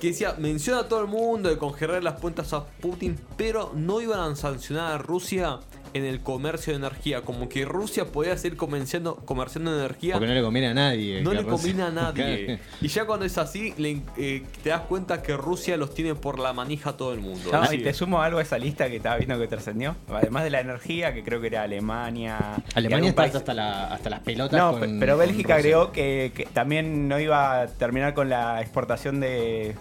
Que 0.00 0.08
decía, 0.08 0.34
menciona 0.38 0.80
a 0.80 0.88
todo 0.88 1.00
el 1.02 1.06
mundo 1.06 1.48
de 1.48 1.56
congelar 1.58 2.02
las 2.02 2.14
cuentas 2.18 2.52
a 2.52 2.64
Putin, 2.66 3.18
pero 3.36 3.70
no 3.74 4.00
iban 4.00 4.32
a 4.32 4.36
sancionar 4.36 4.92
a 4.92 4.98
Rusia 4.98 5.60
en 5.94 6.04
el 6.04 6.20
comercio 6.20 6.72
de 6.72 6.78
energía. 6.78 7.22
Como 7.22 7.48
que 7.48 7.64
Rusia 7.64 8.06
podía 8.06 8.36
seguir 8.36 8.56
comerciando, 8.56 9.16
comerciando 9.16 9.76
energía. 9.78 10.14
Porque 10.14 10.26
no 10.28 10.34
le 10.34 10.42
conviene 10.42 10.68
a 10.68 10.74
nadie. 10.74 11.20
No 11.22 11.32
le 11.32 11.44
conviene 11.44 11.82
a 11.82 11.90
nadie. 11.90 12.58
Y 12.80 12.88
ya 12.88 13.04
cuando 13.06 13.24
es 13.26 13.36
así, 13.38 13.74
le- 13.78 14.00
eh, 14.16 14.42
te 14.62 14.70
das 14.70 14.80
cuenta 14.82 15.22
que 15.22 15.36
Rusia 15.36 15.76
los 15.76 15.94
tiene 15.94 16.14
por 16.14 16.38
la 16.38 16.52
manija 16.52 16.90
a 16.90 16.96
todo 16.96 17.12
el 17.12 17.20
mundo. 17.20 17.50
No, 17.52 17.62
Así 17.62 17.76
y 17.76 17.82
te 17.82 17.92
sumo 17.94 18.20
algo 18.22 18.38
a 18.38 18.42
esa 18.42 18.58
lista 18.58 18.88
que 18.88 18.96
estaba 18.96 19.16
viendo 19.16 19.38
que 19.38 19.46
trascendió. 19.46 19.96
Además 20.08 20.44
de 20.44 20.50
la 20.50 20.60
energía, 20.60 21.12
que 21.14 21.22
creo 21.22 21.40
que 21.40 21.46
era 21.48 21.62
Alemania. 21.62 22.38
Alemania 22.74 23.10
está 23.10 23.22
país- 23.22 23.34
hasta, 23.34 23.54
la- 23.54 23.92
hasta 23.92 24.10
las 24.10 24.20
pelotas. 24.20 24.58
No, 24.58 24.72
con- 24.72 24.80
pe- 24.80 24.96
pero 25.00 25.16
Bélgica 25.16 25.54
agregó 25.56 25.92
que, 25.92 26.32
que 26.34 26.46
también 26.46 27.08
no 27.08 27.18
iba 27.20 27.60
a 27.62 27.66
terminar 27.66 28.14
con 28.14 28.28
la 28.28 28.60
exportación 28.60 29.20
de, 29.20 29.74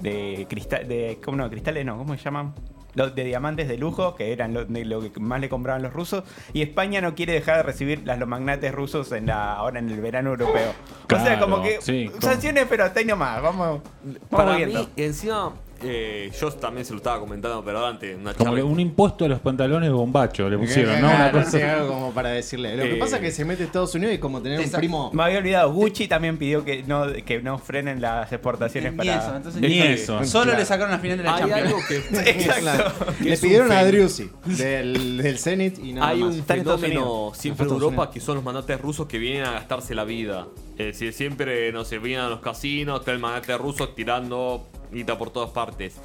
de 0.00 0.46
cristal, 0.48 0.86
de 0.88 1.18
¿cómo 1.24 1.36
no? 1.38 1.50
cristales, 1.50 1.84
no, 1.84 1.96
¿cómo 1.98 2.16
se 2.16 2.22
llaman? 2.22 2.54
Los 2.96 3.14
de 3.14 3.24
diamantes 3.24 3.68
de 3.68 3.76
lujo, 3.78 4.14
que 4.16 4.32
eran 4.32 4.52
lo, 4.54 4.64
de 4.64 4.84
lo 4.84 5.00
que 5.12 5.20
más 5.20 5.38
le 5.40 5.48
compraban 5.48 5.82
los 5.82 5.92
rusos, 5.92 6.24
y 6.52 6.62
España 6.62 7.00
no 7.00 7.14
quiere 7.14 7.34
dejar 7.34 7.58
de 7.58 7.62
recibir 7.62 8.02
las, 8.04 8.18
los 8.18 8.26
magnates 8.28 8.74
rusos 8.74 9.12
en 9.12 9.26
la, 9.26 9.52
ahora 9.54 9.78
en 9.78 9.88
el 9.90 10.00
verano 10.00 10.30
europeo. 10.30 10.72
o 11.14 11.18
sea, 11.24 11.38
como 11.38 11.62
que 11.62 11.78
sí, 11.82 12.06
como- 12.08 12.22
sanciones, 12.22 12.66
pero 12.68 12.84
hasta 12.84 12.98
ahí 13.00 13.04
nomás, 13.06 13.40
vamos, 13.42 13.80
vamos 14.02 14.18
Para 14.30 14.56
viendo. 14.56 14.80
mí, 14.80 14.88
encima, 14.96 15.52
eh, 15.82 16.30
yo 16.40 16.50
también 16.52 16.84
se 16.84 16.92
lo 16.92 16.98
estaba 16.98 17.20
comentando, 17.20 17.62
pero 17.64 17.84
antes, 17.86 18.16
una 18.16 18.32
Como 18.34 18.44
charla. 18.50 18.60
que 18.60 18.62
un 18.64 18.80
impuesto 18.80 19.24
a 19.24 19.28
los 19.28 19.40
pantalones 19.40 19.90
bombacho 19.90 20.48
le 20.48 20.56
pusieron, 20.58 21.00
¿no? 21.00 21.08
Una 21.08 21.16
Claro, 21.30 21.38
cosa- 21.44 21.58
sí, 21.58 21.62
algo 21.62 21.88
como 21.88 22.12
para 22.12 22.30
decirle. 22.30 22.76
Lo 22.76 22.82
que 22.84 22.94
Eh, 22.94 22.98
pasa 22.98 23.16
es 23.16 23.22
que 23.22 23.30
se 23.30 23.44
mete 23.44 23.62
a 23.62 23.66
Estados 23.66 23.94
Unidos 23.94 24.14
y 24.14 24.18
como 24.18 24.40
tener 24.42 24.58
un 24.58 24.64
Exacto. 24.64 24.78
primo. 24.80 25.10
Me 25.12 25.22
había 25.24 25.38
olvidado, 25.38 25.72
Gucci 25.72 26.08
también 26.08 26.38
pidió 26.38 26.64
que 26.64 26.82
no, 26.84 27.12
que 27.24 27.40
no 27.42 27.58
frenen 27.58 28.00
las 28.00 28.32
exportaciones 28.32 28.92
Ni 28.92 28.96
para... 28.98 29.16
eso, 29.18 29.36
entonces- 29.36 29.60
Ni 29.60 29.78
eso. 29.80 30.24
Solo 30.24 30.44
Claro. 30.44 30.58
le 30.60 30.64
sacaron 30.64 30.90
la 30.92 30.98
final 30.98 31.18
de 31.18 31.24
la 31.24 31.34
Hay 31.34 31.40
Champions. 31.40 31.66
algo 31.66 31.78
que. 31.88 31.96
Exacto. 32.30 33.06
que 33.18 33.24
Le 33.24 33.32
es 33.34 33.42
un 33.42 33.48
pidieron 33.48 33.72
a 33.72 33.84
Driussi 33.84 34.30
del, 34.44 35.18
del 35.18 35.38
Zenit 35.38 35.78
y 35.78 35.92
nada 35.92 36.08
Hay 36.08 36.20
más. 36.20 36.34
un 36.34 36.40
Está 36.40 36.54
en 36.54 36.60
Estados 36.60 36.80
fenómeno 36.80 37.32
siempre 37.34 37.62
en 37.64 37.66
Estados 37.66 37.82
Europa 37.82 38.02
Unidos. 38.02 38.14
que 38.14 38.20
son 38.20 38.34
los 38.36 38.44
magnates 38.44 38.80
rusos 38.80 39.06
que 39.06 39.18
vienen 39.18 39.44
a 39.44 39.52
gastarse 39.52 39.94
la 39.94 40.04
vida. 40.04 40.46
Es 40.78 40.86
decir, 40.86 41.12
siempre, 41.12 41.72
no 41.72 41.84
sé, 41.84 41.98
vienen 41.98 42.26
a 42.26 42.28
los 42.28 42.40
casinos, 42.40 43.00
está 43.00 43.12
el 43.12 43.18
magnate 43.18 43.56
ruso 43.56 43.88
tirando 43.90 44.66
guita 44.92 45.16
por 45.18 45.30
todas 45.30 45.50
partes. 45.50 45.96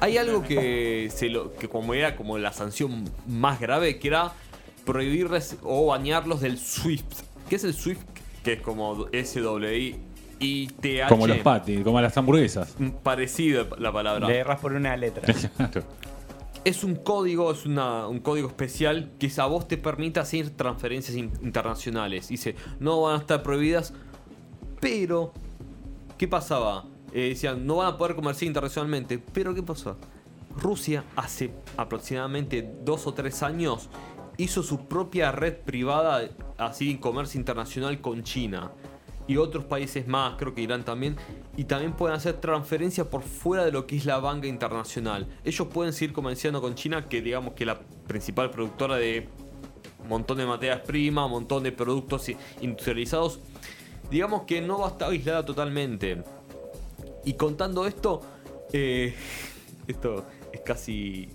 Hay 0.00 0.16
algo 0.16 0.42
que, 0.44 1.10
se 1.14 1.28
lo, 1.28 1.54
que 1.54 1.68
como 1.68 1.92
era 1.94 2.14
como 2.16 2.38
la 2.38 2.52
sanción 2.52 3.04
más 3.26 3.58
grave, 3.60 3.98
que 3.98 4.08
era 4.08 4.32
prohibirles 4.84 5.56
o 5.62 5.86
bañarlos 5.86 6.40
del 6.40 6.58
SWIFT. 6.58 7.12
¿Qué 7.48 7.56
es 7.56 7.64
el 7.64 7.74
SWIFT? 7.74 8.00
Que 8.44 8.52
es 8.54 8.60
como 8.62 9.06
S-W-I-T-H. 9.12 11.08
Como 11.08 11.26
los 11.26 11.38
patis, 11.38 11.82
como 11.82 12.00
las 12.00 12.16
hamburguesas. 12.16 12.74
Mm, 12.78 12.90
Parecido 13.02 13.66
la 13.78 13.92
palabra. 13.92 14.28
Le 14.28 14.38
erras 14.38 14.60
por 14.60 14.72
una 14.72 14.96
letra. 14.96 15.22
Es 16.64 16.82
un 16.84 16.96
código, 16.96 17.50
es 17.52 17.64
una- 17.64 18.08
un 18.08 18.18
código 18.18 18.48
especial 18.48 19.12
que 19.18 19.30
a 19.38 19.46
vos 19.46 19.68
te 19.68 19.78
permite 19.78 20.20
hacer 20.20 20.50
transferencias 20.50 21.16
in- 21.16 21.32
internacionales. 21.40 22.28
Dice, 22.28 22.56
no 22.80 23.00
van 23.02 23.14
a 23.14 23.18
estar 23.20 23.42
prohibidas, 23.42 23.94
pero 24.80 25.32
¿qué 26.18 26.28
pasaba? 26.28 26.84
Eh, 27.12 27.30
decían, 27.30 27.66
no 27.66 27.76
van 27.76 27.94
a 27.94 27.96
poder 27.96 28.14
comerciar 28.14 28.46
internacionalmente, 28.46 29.18
pero 29.18 29.54
¿qué 29.54 29.62
pasó? 29.62 29.96
Rusia 30.56 31.04
hace 31.16 31.52
aproximadamente 31.76 32.74
dos 32.84 33.06
o 33.06 33.14
tres 33.14 33.42
años 33.42 33.88
hizo 34.36 34.62
su 34.62 34.86
propia 34.86 35.32
red 35.32 35.56
privada 35.56 36.28
así 36.56 36.90
en 36.90 36.98
comercio 36.98 37.38
internacional 37.38 38.00
con 38.00 38.22
China 38.22 38.70
y 39.28 39.36
otros 39.36 39.64
países 39.64 40.08
más, 40.08 40.36
creo 40.38 40.54
que 40.54 40.62
Irán 40.62 40.84
también, 40.84 41.16
y 41.54 41.64
también 41.64 41.92
pueden 41.92 42.16
hacer 42.16 42.40
transferencias 42.40 43.06
por 43.06 43.22
fuera 43.22 43.64
de 43.64 43.70
lo 43.70 43.86
que 43.86 43.96
es 43.96 44.06
la 44.06 44.18
banca 44.18 44.46
internacional. 44.46 45.28
Ellos 45.44 45.68
pueden 45.68 45.92
seguir 45.92 46.14
comerciando 46.14 46.62
con 46.62 46.74
China, 46.74 47.08
que 47.08 47.20
digamos 47.20 47.52
que 47.52 47.64
es 47.64 47.66
la 47.66 47.78
principal 48.06 48.50
productora 48.50 48.96
de 48.96 49.28
un 50.02 50.08
montón 50.08 50.38
de 50.38 50.46
materias 50.46 50.80
primas, 50.80 51.26
un 51.26 51.32
montón 51.32 51.62
de 51.62 51.72
productos 51.72 52.30
industrializados. 52.62 53.40
Digamos 54.10 54.44
que 54.44 54.62
no 54.62 54.78
va 54.78 54.86
a 54.86 54.90
estar 54.92 55.10
aislada 55.10 55.44
totalmente. 55.44 56.22
Y 57.24 57.34
contando 57.34 57.86
esto, 57.86 58.22
eh, 58.72 59.14
esto 59.86 60.24
es 60.52 60.60
casi 60.60 61.28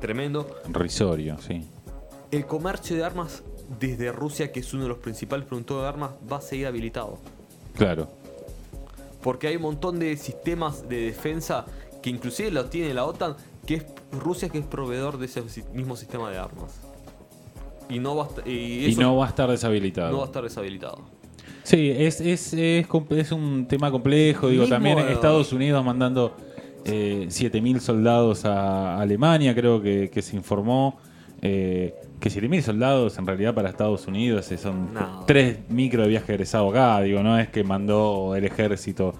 tremendo. 0.00 0.46
Risorio, 0.68 1.38
sí. 1.38 1.64
El 2.30 2.46
comercio 2.46 2.96
de 2.96 3.04
armas 3.04 3.42
desde 3.78 4.12
Rusia, 4.12 4.52
que 4.52 4.60
es 4.60 4.72
uno 4.74 4.84
de 4.84 4.88
los 4.88 4.98
principales 4.98 5.46
productores 5.46 5.82
de 5.82 5.88
armas, 5.88 6.10
va 6.30 6.38
a 6.38 6.40
seguir 6.40 6.66
habilitado. 6.66 7.18
Claro. 7.76 8.08
Porque 9.22 9.48
hay 9.48 9.56
un 9.56 9.62
montón 9.62 9.98
de 9.98 10.16
sistemas 10.16 10.88
de 10.88 11.02
defensa 11.02 11.66
que 12.02 12.10
inclusive 12.10 12.50
los 12.50 12.70
tiene 12.70 12.94
la 12.94 13.04
OTAN, 13.04 13.36
que 13.66 13.74
es 13.74 13.86
Rusia 14.12 14.48
que 14.48 14.58
es 14.58 14.66
proveedor 14.66 15.18
de 15.18 15.26
ese 15.26 15.42
mismo 15.72 15.96
sistema 15.96 16.30
de 16.30 16.38
armas. 16.38 16.80
Y 17.88 17.98
no 17.98 18.16
va 18.16 18.24
a, 18.24 18.48
y 18.48 18.94
no 18.98 19.16
va 19.16 19.26
a 19.26 19.28
estar 19.28 19.50
deshabilitado. 19.50 20.12
no 20.12 20.18
va 20.18 20.24
a 20.24 20.26
estar 20.26 20.42
deshabilitado. 20.42 21.19
Sí, 21.62 21.90
es, 21.90 22.20
es, 22.20 22.52
es, 22.54 22.86
es 23.10 23.32
un 23.32 23.66
tema 23.68 23.90
complejo. 23.90 24.48
Digo, 24.48 24.62
Mismo, 24.62 24.74
también 24.76 24.98
Estados 24.98 25.52
Unidos 25.52 25.84
mandando 25.84 26.36
eh, 26.84 27.26
7.000 27.28 27.78
soldados 27.80 28.44
a 28.44 28.98
Alemania, 29.00 29.54
creo 29.54 29.80
que, 29.82 30.10
que 30.10 30.22
se 30.22 30.36
informó. 30.36 30.98
eh, 31.42 31.94
que 32.20 32.28
7.000 32.28 32.60
soldados 32.62 33.16
en 33.18 33.26
realidad 33.26 33.54
para 33.54 33.70
Estados 33.70 34.06
Unidos 34.06 34.50
eh, 34.52 34.58
son 34.58 34.92
No. 34.92 35.24
tres 35.26 35.58
micro 35.70 36.02
de 36.02 36.08
viaje 36.08 36.32
egresado 36.34 36.68
acá. 36.68 37.00
Digo, 37.00 37.22
no 37.22 37.38
es 37.38 37.48
que 37.48 37.64
mandó 37.64 38.34
el 38.36 38.44
ejército. 38.44 39.14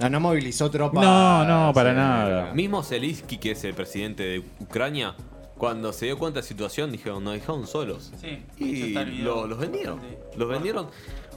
No, 0.00 0.08
no 0.08 0.20
movilizó 0.20 0.70
tropas. 0.70 1.02
No, 1.02 1.44
no, 1.44 1.72
para 1.72 1.92
nada. 1.92 2.54
Mismo 2.54 2.84
Zelensky, 2.84 3.38
que 3.38 3.50
es 3.52 3.64
el 3.64 3.74
presidente 3.74 4.22
de 4.22 4.38
Ucrania, 4.60 5.16
cuando 5.56 5.92
se 5.92 6.06
dio 6.06 6.16
cuenta 6.16 6.36
de 6.38 6.42
la 6.42 6.48
situación, 6.48 6.92
dijeron, 6.92 7.24
nos 7.24 7.32
dejaron 7.34 7.66
solos. 7.66 8.12
Sí, 8.20 8.38
Y 8.64 8.94
lo- 9.22 9.48
los 9.48 9.58
vendieron. 9.58 9.98
Los 10.36 10.48
vendieron 10.48 10.86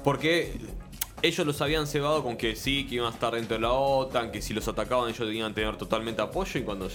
porque 0.04 0.54
ellos 1.22 1.46
los 1.46 1.62
habían 1.62 1.88
cebado 1.88 2.24
con 2.24 2.38
que 2.38 2.56
sí, 2.56 2.86
que 2.88 2.96
iban 2.96 3.08
a 3.08 3.12
estar 3.12 3.34
dentro 3.34 3.56
de 3.56 3.62
la 3.62 3.72
OTAN, 3.72 4.32
que 4.32 4.42
si 4.42 4.54
los 4.54 4.68
atacaban 4.68 5.10
ellos 5.10 5.34
iban 5.34 5.52
a 5.52 5.56
tener 5.56 5.78
totalmente 5.78 6.22
apoyo 6.22 6.60
y 6.60 6.64
cuando 6.64 6.90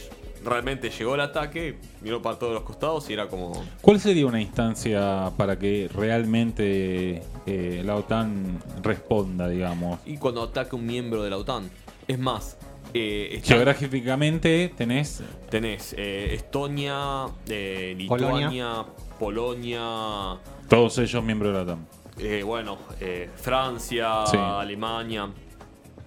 realmente 0.44 0.90
llegó 0.90 1.14
el 1.14 1.20
ataque, 1.20 1.78
miró 2.02 2.22
para 2.22 2.38
todos 2.38 2.54
los 2.54 2.62
costados 2.62 3.08
y 3.10 3.12
era 3.12 3.28
como... 3.28 3.64
¿Cuál 3.80 4.00
sería 4.00 4.26
una 4.26 4.40
instancia 4.40 5.30
para 5.36 5.58
que 5.58 5.88
realmente 5.92 7.22
eh, 7.46 7.82
la 7.84 7.96
OTAN 7.96 8.60
responda, 8.82 9.48
digamos? 9.48 10.00
Y 10.06 10.16
cuando 10.16 10.42
ataca 10.42 10.76
un 10.76 10.86
miembro 10.86 11.22
de 11.22 11.30
la 11.30 11.38
OTAN. 11.38 11.70
Es 12.08 12.18
más, 12.18 12.56
eh, 12.94 13.40
Geográficamente 13.44 14.72
tenés 14.76 15.22
tenés 15.50 15.94
eh, 15.98 16.34
Estonia, 16.34 17.26
eh, 17.48 17.94
Lituania, 17.96 18.84
Polonia, 19.18 20.38
todos 20.68 20.98
ellos 20.98 21.22
miembros 21.22 21.52
de 21.52 21.58
la 21.58 21.72
OTAN. 21.72 21.86
Eh, 22.18 22.42
bueno, 22.44 22.78
eh, 23.00 23.30
Francia, 23.37 24.26
Sí. 24.26 24.37
Alemania. 24.38 25.28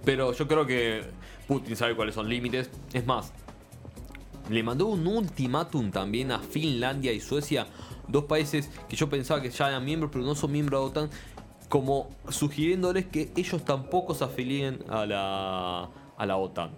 Pero 0.04 0.32
yo 0.32 0.46
creo 0.48 0.66
que 0.66 1.02
Putin 1.46 1.76
sabe 1.76 1.94
cuáles 1.94 2.14
son 2.14 2.28
límites. 2.28 2.70
Es 2.92 3.06
más, 3.06 3.32
le 4.48 4.62
mandó 4.62 4.86
un 4.86 5.06
ultimátum 5.06 5.90
también 5.90 6.32
a 6.32 6.38
Finlandia 6.38 7.12
y 7.12 7.20
Suecia, 7.20 7.66
dos 8.08 8.24
países 8.24 8.70
que 8.88 8.96
yo 8.96 9.08
pensaba 9.08 9.40
que 9.42 9.50
ya 9.50 9.68
eran 9.68 9.84
miembros, 9.84 10.10
pero 10.12 10.24
no 10.24 10.34
son 10.34 10.52
miembros 10.52 10.80
de 10.80 11.00
la 11.00 11.04
OTAN, 11.06 11.18
como 11.68 12.08
sugiriéndoles 12.28 13.06
que 13.06 13.30
ellos 13.36 13.64
tampoco 13.64 14.14
se 14.14 14.24
afilien 14.24 14.78
a 14.88 15.06
la, 15.06 15.88
a 16.16 16.26
la 16.26 16.36
OTAN. 16.36 16.70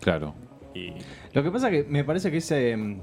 Claro. 0.00 0.34
Y 0.74 0.92
Lo 1.32 1.42
que 1.42 1.50
pasa 1.50 1.70
que 1.70 1.84
me 1.84 2.02
parece 2.04 2.30
que 2.30 2.38
ese, 2.38 2.76
mm, 2.76 3.00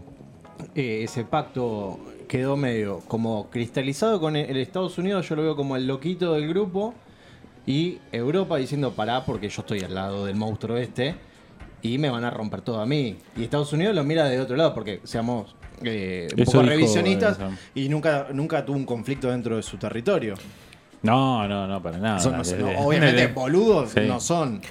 eh, 0.77 1.03
ese 1.03 1.25
pacto 1.25 1.99
quedó 2.29 2.55
medio 2.55 2.99
como 3.07 3.49
cristalizado 3.49 4.19
con 4.21 4.35
el, 4.37 4.49
el 4.49 4.57
Estados 4.57 4.97
Unidos, 4.97 5.27
yo 5.27 5.35
lo 5.35 5.41
veo 5.43 5.55
como 5.57 5.75
el 5.75 5.87
loquito 5.87 6.33
del 6.33 6.47
grupo, 6.47 6.93
y 7.65 7.97
Europa 8.13 8.55
diciendo 8.57 8.91
pará 8.93 9.25
porque 9.25 9.49
yo 9.49 9.61
estoy 9.61 9.81
al 9.81 9.93
lado 9.93 10.25
del 10.25 10.35
monstruo 10.35 10.77
este 10.77 11.15
y 11.81 11.97
me 11.97 12.09
van 12.09 12.23
a 12.23 12.29
romper 12.29 12.61
todo 12.61 12.79
a 12.79 12.85
mí. 12.85 13.17
Y 13.35 13.43
Estados 13.43 13.73
Unidos 13.73 13.93
lo 13.93 14.03
mira 14.05 14.25
de 14.29 14.39
otro 14.39 14.55
lado 14.55 14.73
porque 14.73 15.01
seamos 15.03 15.53
eh, 15.83 16.27
un 16.37 16.45
poco 16.45 16.61
dijo, 16.61 16.69
revisionistas 16.69 17.39
eh, 17.39 17.43
y 17.75 17.89
nunca, 17.89 18.27
nunca 18.33 18.65
tuvo 18.65 18.77
un 18.77 18.85
conflicto 18.85 19.29
dentro 19.29 19.57
de 19.57 19.63
su 19.63 19.77
territorio. 19.77 20.35
No, 21.03 21.47
no, 21.47 21.67
no, 21.67 21.81
para 21.83 21.97
nada. 21.97 22.19
Son- 22.19 22.31
no- 22.33 22.37
Desde- 22.39 22.57
no, 22.73 22.79
obviamente 22.79 23.27
boludos 23.35 23.91
Sí. 23.91 24.01
no 24.07 24.19
son. 24.19 24.61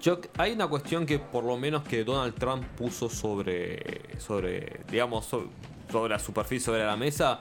Yo, 0.00 0.20
hay 0.38 0.52
una 0.52 0.66
cuestión 0.68 1.06
que 1.06 1.18
por 1.18 1.44
lo 1.44 1.56
menos 1.56 1.82
que 1.82 2.04
Donald 2.04 2.34
Trump 2.34 2.64
puso 2.76 3.08
sobre, 3.08 4.02
sobre 4.18 4.80
digamos, 4.90 5.24
so- 5.24 5.48
sobre, 5.90 6.10
la 6.10 6.18
superficie, 6.18 6.64
sobre 6.66 6.84
la 6.84 6.96
mesa, 6.96 7.40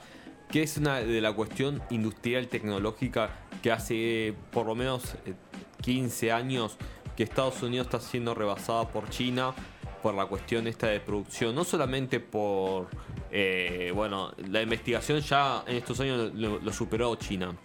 que 0.50 0.64
es 0.64 0.78
una 0.78 0.98
de 1.00 1.22
la 1.22 1.34
cuestión 1.34 1.82
industrial 1.90 2.48
tecnológica 2.48 3.30
que 3.62 3.72
hace 3.72 4.34
por 4.52 4.66
lo 4.68 4.76
menos 4.76 5.16
eh, 5.26 5.34
15 5.82 6.32
años 6.32 6.78
que 7.18 7.24
Estados 7.24 7.62
Unidos 7.64 7.88
está 7.88 8.00
siendo 8.00 8.34
rebasada 8.36 8.88
por 8.90 9.10
China 9.10 9.54
por 10.02 10.14
la 10.14 10.28
cuestión 10.28 10.68
esta 10.68 10.88
de 10.88 11.00
producción, 11.00 11.56
no 11.56 11.64
solamente 11.64 12.20
por, 12.20 12.88
eh, 13.32 13.92
bueno, 13.96 14.34
la 14.50 14.62
investigación 14.62 15.20
ya 15.22 15.64
en 15.66 15.78
estos 15.78 16.00
años 16.00 16.32
lo 16.36 16.72
superó 16.74 17.16
China, 17.16 17.56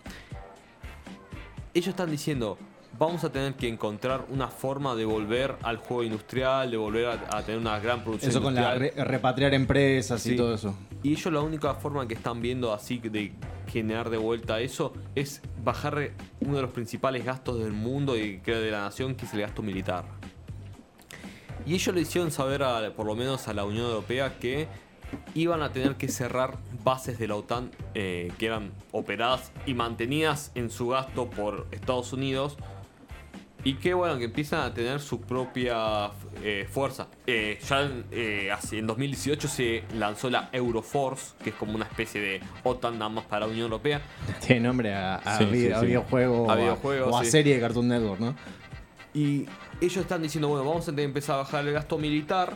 ellos 1.74 1.88
están 1.88 2.10
diciendo, 2.10 2.56
vamos 2.98 3.24
a 3.24 3.30
tener 3.32 3.54
que 3.54 3.68
encontrar 3.68 4.26
una 4.30 4.48
forma 4.48 4.94
de 4.94 5.04
volver 5.04 5.56
al 5.62 5.76
juego 5.78 6.02
industrial, 6.02 6.70
de 6.70 6.76
volver 6.76 7.06
a, 7.06 7.36
a 7.38 7.42
tener 7.42 7.60
una 7.60 7.78
gran 7.78 8.02
producción 8.02 8.30
Eso 8.30 8.42
con 8.42 8.54
la 8.54 8.74
re- 8.74 8.92
repatriar 8.96 9.54
empresas 9.54 10.24
y 10.26 10.36
todo 10.36 10.54
eso. 10.54 10.74
Y 11.02 11.12
ellos 11.12 11.32
la 11.32 11.40
única 11.40 11.74
forma 11.74 12.06
que 12.06 12.14
están 12.14 12.42
viendo 12.42 12.72
así 12.74 12.98
de 12.98 13.32
generar 13.68 14.10
de 14.10 14.18
vuelta 14.18 14.60
eso 14.60 14.92
es 15.14 15.40
bajar 15.64 16.10
uno 16.40 16.56
de 16.56 16.62
los 16.62 16.70
principales 16.72 17.24
gastos 17.24 17.58
del 17.60 17.72
mundo 17.72 18.18
y 18.18 18.38
creo 18.40 18.60
de 18.60 18.70
la 18.70 18.82
nación, 18.82 19.14
que 19.14 19.24
es 19.24 19.32
el 19.32 19.40
gasto 19.40 19.62
militar. 19.62 20.04
Y 21.66 21.74
ellos 21.74 21.94
le 21.94 22.00
hicieron 22.02 22.30
saber, 22.30 22.62
a- 22.62 22.92
por 22.94 23.06
lo 23.06 23.14
menos 23.14 23.48
a 23.48 23.54
la 23.54 23.64
Unión 23.64 23.86
Europea, 23.86 24.38
que 24.38 24.66
iban 25.34 25.62
a 25.62 25.72
tener 25.72 25.96
que 25.96 26.08
cerrar 26.08 26.58
bases 26.84 27.18
de 27.18 27.28
la 27.28 27.36
OTAN 27.36 27.70
eh, 27.94 28.30
que 28.38 28.46
eran 28.46 28.70
operadas 28.92 29.50
y 29.66 29.74
mantenidas 29.74 30.52
en 30.54 30.70
su 30.70 30.88
gasto 30.88 31.28
por 31.30 31.66
Estados 31.72 32.12
Unidos. 32.12 32.56
Y 33.62 33.74
que 33.74 33.92
bueno, 33.92 34.16
que 34.18 34.24
empiezan 34.24 34.60
a 34.60 34.72
tener 34.72 35.00
su 35.00 35.20
propia 35.20 36.10
eh, 36.42 36.66
fuerza. 36.70 37.08
Eh, 37.26 37.58
ya 37.68 37.82
en, 37.82 38.04
eh, 38.10 38.50
en 38.72 38.86
2018 38.86 39.48
se 39.48 39.84
lanzó 39.98 40.30
la 40.30 40.48
Euroforce, 40.52 41.34
que 41.44 41.50
es 41.50 41.56
como 41.56 41.74
una 41.74 41.84
especie 41.84 42.20
de 42.22 42.40
OTAN 42.64 42.94
nada 42.98 43.10
más 43.10 43.24
para 43.26 43.40
la 43.40 43.46
Unión 43.52 43.64
Europea. 43.64 44.00
Tiene 44.46 44.62
nombre 44.66 44.94
a, 44.94 45.16
a 45.16 45.36
Sí, 45.38 45.44
vi- 45.44 45.66
sí, 45.66 45.72
a 45.72 45.80
sí. 45.80 45.86
videojuego, 45.86 46.44
A 46.44 46.48
o 46.48 46.50
a- 46.52 46.56
videojuego, 46.56 47.06
o 47.10 47.18
a 47.18 47.24
sí. 47.24 47.30
serie 47.30 47.54
de 47.56 47.60
Cartoon 47.60 47.88
Network, 47.88 48.20
¿no? 48.20 48.34
Y 49.12 49.46
ellos 49.80 49.96
están 49.98 50.22
diciendo, 50.22 50.48
bueno, 50.48 50.64
vamos 50.64 50.88
a 50.88 50.92
empezar 50.92 51.34
a 51.34 51.38
bajar 51.38 51.66
el 51.66 51.72
gasto 51.74 51.98
militar 51.98 52.54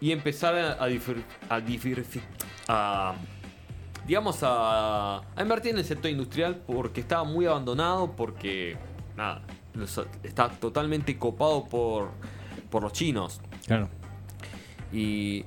y 0.00 0.12
empezar 0.12 0.54
a, 0.56 0.72
a, 0.82 0.88
difir- 0.88 1.22
a 1.48 1.60
difir- 1.60 2.04
a- 2.68 3.14
digamos, 4.06 4.38
a, 4.42 5.18
a 5.18 5.42
invertir 5.42 5.72
en 5.72 5.78
el 5.78 5.84
sector 5.84 6.10
industrial 6.10 6.62
porque 6.66 7.02
estaba 7.02 7.22
muy 7.22 7.46
abandonado, 7.46 8.12
porque, 8.16 8.76
nada, 9.16 9.42
está 10.22 10.48
totalmente 10.50 11.16
copado 11.18 11.64
por, 11.64 12.10
por 12.70 12.82
los 12.82 12.92
chinos. 12.92 13.40
Claro. 13.66 13.88
Y, 14.92 15.44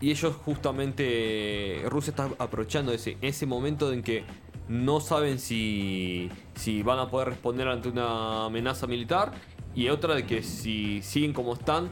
y 0.00 0.10
ellos 0.10 0.34
justamente, 0.36 1.82
Rusia 1.88 2.10
está 2.10 2.30
aprovechando 2.38 2.92
ese, 2.92 3.18
ese 3.20 3.46
momento 3.46 3.92
en 3.92 4.02
que 4.02 4.24
no 4.68 5.00
saben 5.00 5.38
si, 5.38 6.30
si 6.54 6.82
van 6.82 6.98
a 7.00 7.10
poder 7.10 7.28
responder 7.28 7.68
ante 7.68 7.88
una 7.88 8.46
amenaza 8.46 8.86
militar 8.86 9.32
y 9.74 9.88
otra 9.88 10.14
de 10.14 10.24
que 10.24 10.42
si 10.42 11.02
siguen 11.02 11.32
como 11.32 11.54
están, 11.54 11.90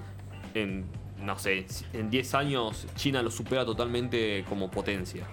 en, 0.54 0.84
no 1.20 1.38
sé, 1.38 1.66
en 1.92 2.08
10 2.08 2.34
años 2.34 2.86
China 2.94 3.20
lo 3.22 3.30
supera 3.30 3.64
totalmente 3.64 4.44
como 4.48 4.70
potencia. 4.70 5.26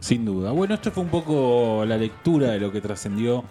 Sin 0.00 0.24
duda. 0.24 0.52
Bueno, 0.52 0.74
esto 0.74 0.90
fue 0.90 1.02
un 1.02 1.10
poco 1.10 1.84
la 1.86 1.96
lectura 1.96 2.52
de 2.52 2.60
lo 2.60 2.70
que 2.70 2.80
trascendió 2.80 3.44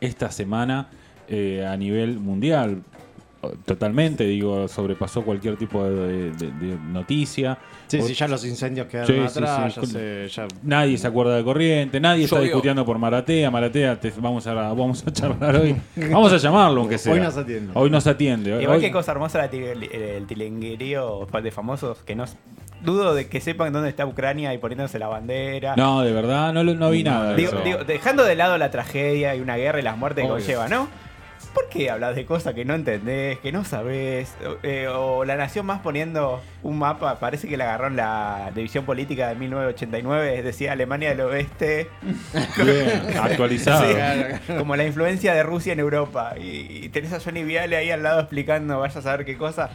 esta 0.00 0.30
semana 0.30 0.90
eh, 1.28 1.66
a 1.66 1.76
nivel 1.76 2.18
mundial. 2.20 2.82
totalmente, 3.64 4.22
digo, 4.22 4.68
sobrepasó 4.68 5.22
cualquier 5.22 5.56
tipo 5.56 5.82
de, 5.82 6.30
de- 6.30 6.50
de 6.52 6.76
noticia. 6.92 7.58
Sí, 7.88 7.98
O- 7.98 8.06
sí, 8.06 8.14
ya 8.14 8.28
los 8.28 8.44
incendios 8.46 8.86
quedaron 8.86 9.28
Sí, 9.28 9.38
atrás, 9.40 9.74
sí. 9.74 9.80
ya 9.80 9.86
se- 9.86 10.28
ya- 10.28 10.48
Nadie 10.62 10.96
se 10.96 11.08
acuerda 11.08 11.36
de 11.36 11.42
corriente, 11.42 11.98
nadie 11.98 12.24
está 12.26 12.38
discutiendo 12.38 12.84
por 12.84 12.98
Maratea. 12.98 13.50
Maratea, 13.50 13.98
te- 13.98 14.12
vamos, 14.18 14.46
a, 14.46 14.54
vamos 14.54 15.04
a 15.04 15.12
charlar 15.12 15.56
hoy. 15.56 15.74
Vamos 16.12 16.32
a 16.32 16.36
llamarlo, 16.36 16.82
aunque 16.82 16.98
sea. 16.98 17.12
Hoy 17.14 17.18
nos 17.18 17.36
atiende. 17.36 17.72
Hoy 17.74 17.90
nos 17.90 18.06
atiende. 18.06 18.50
Igual 18.62 18.76
Hoy- 18.76 18.80
que 18.80 18.92
cosa 18.92 19.10
hermosa 19.10 19.38
la 19.38 19.50
til- 19.50 19.64
el, 19.64 19.82
el 19.92 20.26
tilenguerío 20.28 21.26
de 21.42 21.50
famosos 21.50 21.98
que 22.04 22.14
no 22.14 22.24
dudo 22.84 23.12
de 23.14 23.28
que 23.28 23.40
sepan 23.40 23.72
dónde 23.72 23.88
está 23.88 24.06
Ucrania 24.06 24.54
y 24.54 24.58
poniéndose 24.58 25.00
la 25.00 25.08
bandera. 25.08 25.74
No, 25.76 26.02
de 26.02 26.12
verdad, 26.12 26.52
no, 26.52 26.62
lo- 26.62 26.74
no 26.76 26.90
vi 26.90 27.02
nada. 27.02 27.30
de 27.30 27.36
Digo, 27.38 27.52
eso. 27.54 27.62
digo, 27.64 27.78
dejando 27.84 28.22
de 28.24 28.36
lado 28.36 28.56
la 28.56 28.70
tragedia 28.70 29.34
y 29.34 29.40
una 29.40 29.56
guerra 29.56 29.80
y 29.80 29.82
las 29.82 29.96
muertes 29.98 30.22
que 30.24 30.30
conlleva, 30.30 30.68
¿no? 30.68 30.86
¿Por 31.54 31.68
qué 31.68 31.90
hablas 31.90 32.14
de 32.16 32.24
cosas 32.26 32.54
que 32.54 32.64
no 32.64 32.74
entendés, 32.74 33.38
que 33.40 33.52
no 33.52 33.64
sabés? 33.64 34.34
O, 34.46 34.56
eh, 34.62 34.88
o 34.88 35.24
la 35.24 35.36
nación 35.36 35.66
más 35.66 35.80
poniendo 35.80 36.40
un 36.62 36.78
mapa, 36.78 37.18
parece 37.20 37.48
que 37.48 37.56
le 37.56 37.64
agarraron 37.64 37.96
la 37.96 38.50
división 38.54 38.84
política 38.84 39.28
de 39.28 39.34
1989, 39.36 40.42
decía 40.42 40.72
Alemania 40.72 41.10
del 41.10 41.20
Oeste, 41.22 41.88
Bien, 42.64 43.18
actualizado. 43.20 43.84
Sí, 43.86 44.52
como 44.58 44.76
la 44.76 44.84
influencia 44.86 45.34
de 45.34 45.42
Rusia 45.42 45.72
en 45.72 45.80
Europa. 45.80 46.34
Y, 46.38 46.84
y 46.84 46.88
tenés 46.88 47.12
a 47.12 47.20
Johnny 47.20 47.42
Viale 47.44 47.76
ahí 47.76 47.90
al 47.90 48.02
lado 48.02 48.20
explicando, 48.20 48.78
vaya 48.78 48.98
a 48.98 49.02
saber 49.02 49.24
qué 49.26 49.36
cosa. 49.36 49.70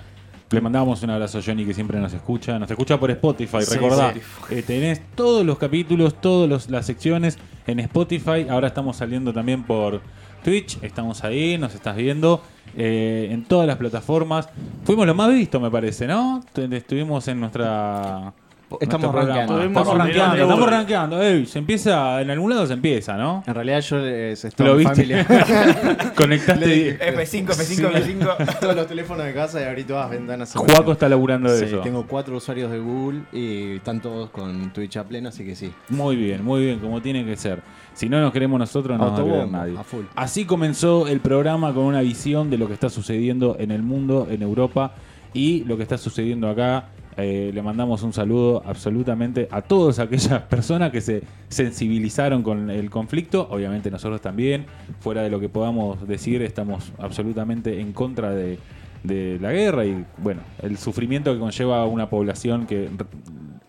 Le 0.49 0.61
mandamos 0.61 1.03
un 1.03 1.09
abrazo 1.09 1.39
a 1.39 1.41
Johnny 1.45 1.65
que 1.65 1.73
siempre 1.73 1.99
nos 1.99 2.13
escucha. 2.13 2.57
Nos 2.57 2.71
escucha 2.71 2.97
por 2.97 3.11
Spotify, 3.11 3.61
Sí, 3.63 3.73
recordá. 3.75 4.13
sí. 4.13 4.21
eh, 4.51 4.63
tenés 4.65 5.01
todos 5.13 5.45
los 5.45 5.57
capítulos, 5.57 6.21
todas 6.21 6.69
las 6.69 6.85
secciones 6.85 7.37
en 7.67 7.81
Spotify. 7.81 8.47
Ahora 8.49 8.67
estamos 8.67 8.95
saliendo 8.95 9.33
también 9.33 9.63
por 9.63 9.99
Twitch. 10.47 10.81
Estamos 10.81 11.25
ahí, 11.25 11.57
nos 11.57 11.75
estás 11.75 11.97
viendo. 11.97 12.41
eh, 12.77 13.27
en 13.31 13.43
todas 13.43 13.67
las 13.67 13.75
plataformas. 13.75 14.47
Fuimos 14.85 15.05
lo 15.05 15.13
más 15.13 15.29
visto, 15.29 15.59
me 15.59 15.69
parece, 15.69 16.07
¿no? 16.07 16.41
Estuvimos 16.71 17.27
en 17.27 17.41
nuestra. 17.41 18.33
Estamos 18.81 19.15
rankeando. 19.15 19.61
Estamos 19.63 19.97
rankeando, 19.97 20.35
estamos 20.43 20.69
rankeando. 20.69 21.23
Ey, 21.23 21.45
se 21.45 21.59
empieza, 21.59 22.21
en 22.21 22.29
algún 22.31 22.49
lado 22.49 22.67
se 22.67 22.73
empieza, 22.73 23.15
¿no? 23.15 23.41
En 23.47 23.55
realidad 23.55 23.79
yo 23.79 23.97
les 23.99 24.43
¿Lo 24.43 24.47
estoy 24.49 24.67
en 24.67 24.77
viste? 24.77 25.25
Conectaste. 26.15 26.99
F5, 27.15 27.45
F5, 27.47 27.91
F5. 27.93 28.59
Todos 28.59 28.75
los 28.75 28.87
teléfonos 28.87 29.25
de 29.25 29.33
casa 29.33 29.61
y 29.61 29.63
abrí 29.63 29.83
todas 29.85 30.09
las 30.09 30.19
ventanas. 30.19 30.53
Juaco 30.53 30.91
está 30.91 31.07
laburando 31.07 31.49
de 31.51 31.59
Sí, 31.59 31.65
eso. 31.65 31.79
tengo 31.79 32.05
cuatro 32.05 32.35
usuarios 32.35 32.69
de 32.69 32.79
Google 32.79 33.21
y 33.31 33.75
están 33.77 34.01
todos 34.01 34.29
con 34.31 34.71
Twitch 34.73 34.97
a 34.97 35.03
pleno, 35.05 35.29
así 35.29 35.45
que 35.45 35.55
sí. 35.55 35.71
Muy 35.89 36.17
bien, 36.17 36.43
muy 36.43 36.61
bien, 36.65 36.79
como 36.79 37.01
tiene 37.01 37.23
que 37.25 37.37
ser. 37.37 37.61
Si 37.93 38.09
no 38.09 38.19
nos 38.19 38.33
queremos 38.33 38.59
nosotros, 38.59 38.97
no 38.97 39.11
nos 39.11 39.19
va 39.31 39.43
a 39.43 39.45
nadie. 39.45 39.77
a 39.77 39.83
full. 39.83 40.03
Así 40.15 40.45
comenzó 40.45 41.07
el 41.07 41.19
programa 41.21 41.73
con 41.73 41.85
una 41.85 42.01
visión 42.01 42.49
de 42.49 42.57
lo 42.57 42.67
que 42.67 42.73
está 42.73 42.89
sucediendo 42.89 43.55
en 43.59 43.71
el 43.71 43.81
mundo, 43.81 44.27
en 44.29 44.41
Europa 44.41 44.93
y 45.33 45.63
lo 45.63 45.77
que 45.77 45.83
está 45.83 45.97
sucediendo 45.97 46.49
acá. 46.49 46.89
Eh, 47.17 47.49
le 47.51 47.61
mandamos 47.63 48.03
un 48.03 48.13
saludo 48.13 48.61
absolutamente 48.65 49.47
a 49.49 49.61
todas 49.63 49.97
aquellas 49.97 50.41
personas 50.49 50.91
que 50.91 51.01
se 51.01 51.23
sensibilizaron 51.49 52.43
con 52.43 52.69
el 52.69 52.89
conflicto. 52.89 53.47
Obviamente 53.49 53.89
nosotros 53.89 54.21
también. 54.21 54.65
Fuera 54.99 55.23
de 55.23 55.29
lo 55.29 55.39
que 55.39 55.49
podamos 55.49 56.07
decir, 56.07 56.41
estamos 56.43 56.91
absolutamente 56.99 57.79
en 57.81 57.91
contra 57.91 58.31
de, 58.31 58.59
de 59.03 59.39
la 59.41 59.51
guerra 59.51 59.85
y 59.85 60.05
bueno, 60.17 60.41
el 60.61 60.77
sufrimiento 60.77 61.33
que 61.33 61.39
conlleva 61.39 61.81
a 61.81 61.85
una 61.85 62.09
población 62.09 62.67
que 62.67 62.89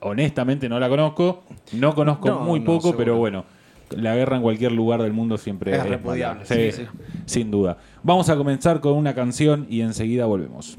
honestamente 0.00 0.68
no 0.68 0.78
la 0.78 0.88
conozco. 0.88 1.42
No 1.72 1.94
conozco 1.94 2.28
No, 2.28 2.40
muy 2.40 2.60
no, 2.60 2.66
poco, 2.66 2.80
seguro. 2.88 2.98
pero 2.98 3.16
bueno. 3.16 3.44
La 3.96 4.14
guerra 4.14 4.36
en 4.36 4.42
cualquier 4.42 4.72
lugar 4.72 5.00
del 5.00 5.14
mundo 5.14 5.38
siempre 5.38 5.72
Es 5.74 5.78
es, 5.82 5.88
repudiable, 5.88 6.44
mala. 6.44 6.44
Sí, 6.46 6.72
sí, 6.72 6.82
sí. 6.82 6.88
sin 7.24 7.50
duda. 7.50 7.78
Vamos 8.02 8.28
a 8.28 8.36
comenzar 8.36 8.80
con 8.80 8.92
una 8.92 9.14
canción 9.14 9.66
y 9.70 9.80
enseguida 9.80 10.26
volvemos. 10.26 10.76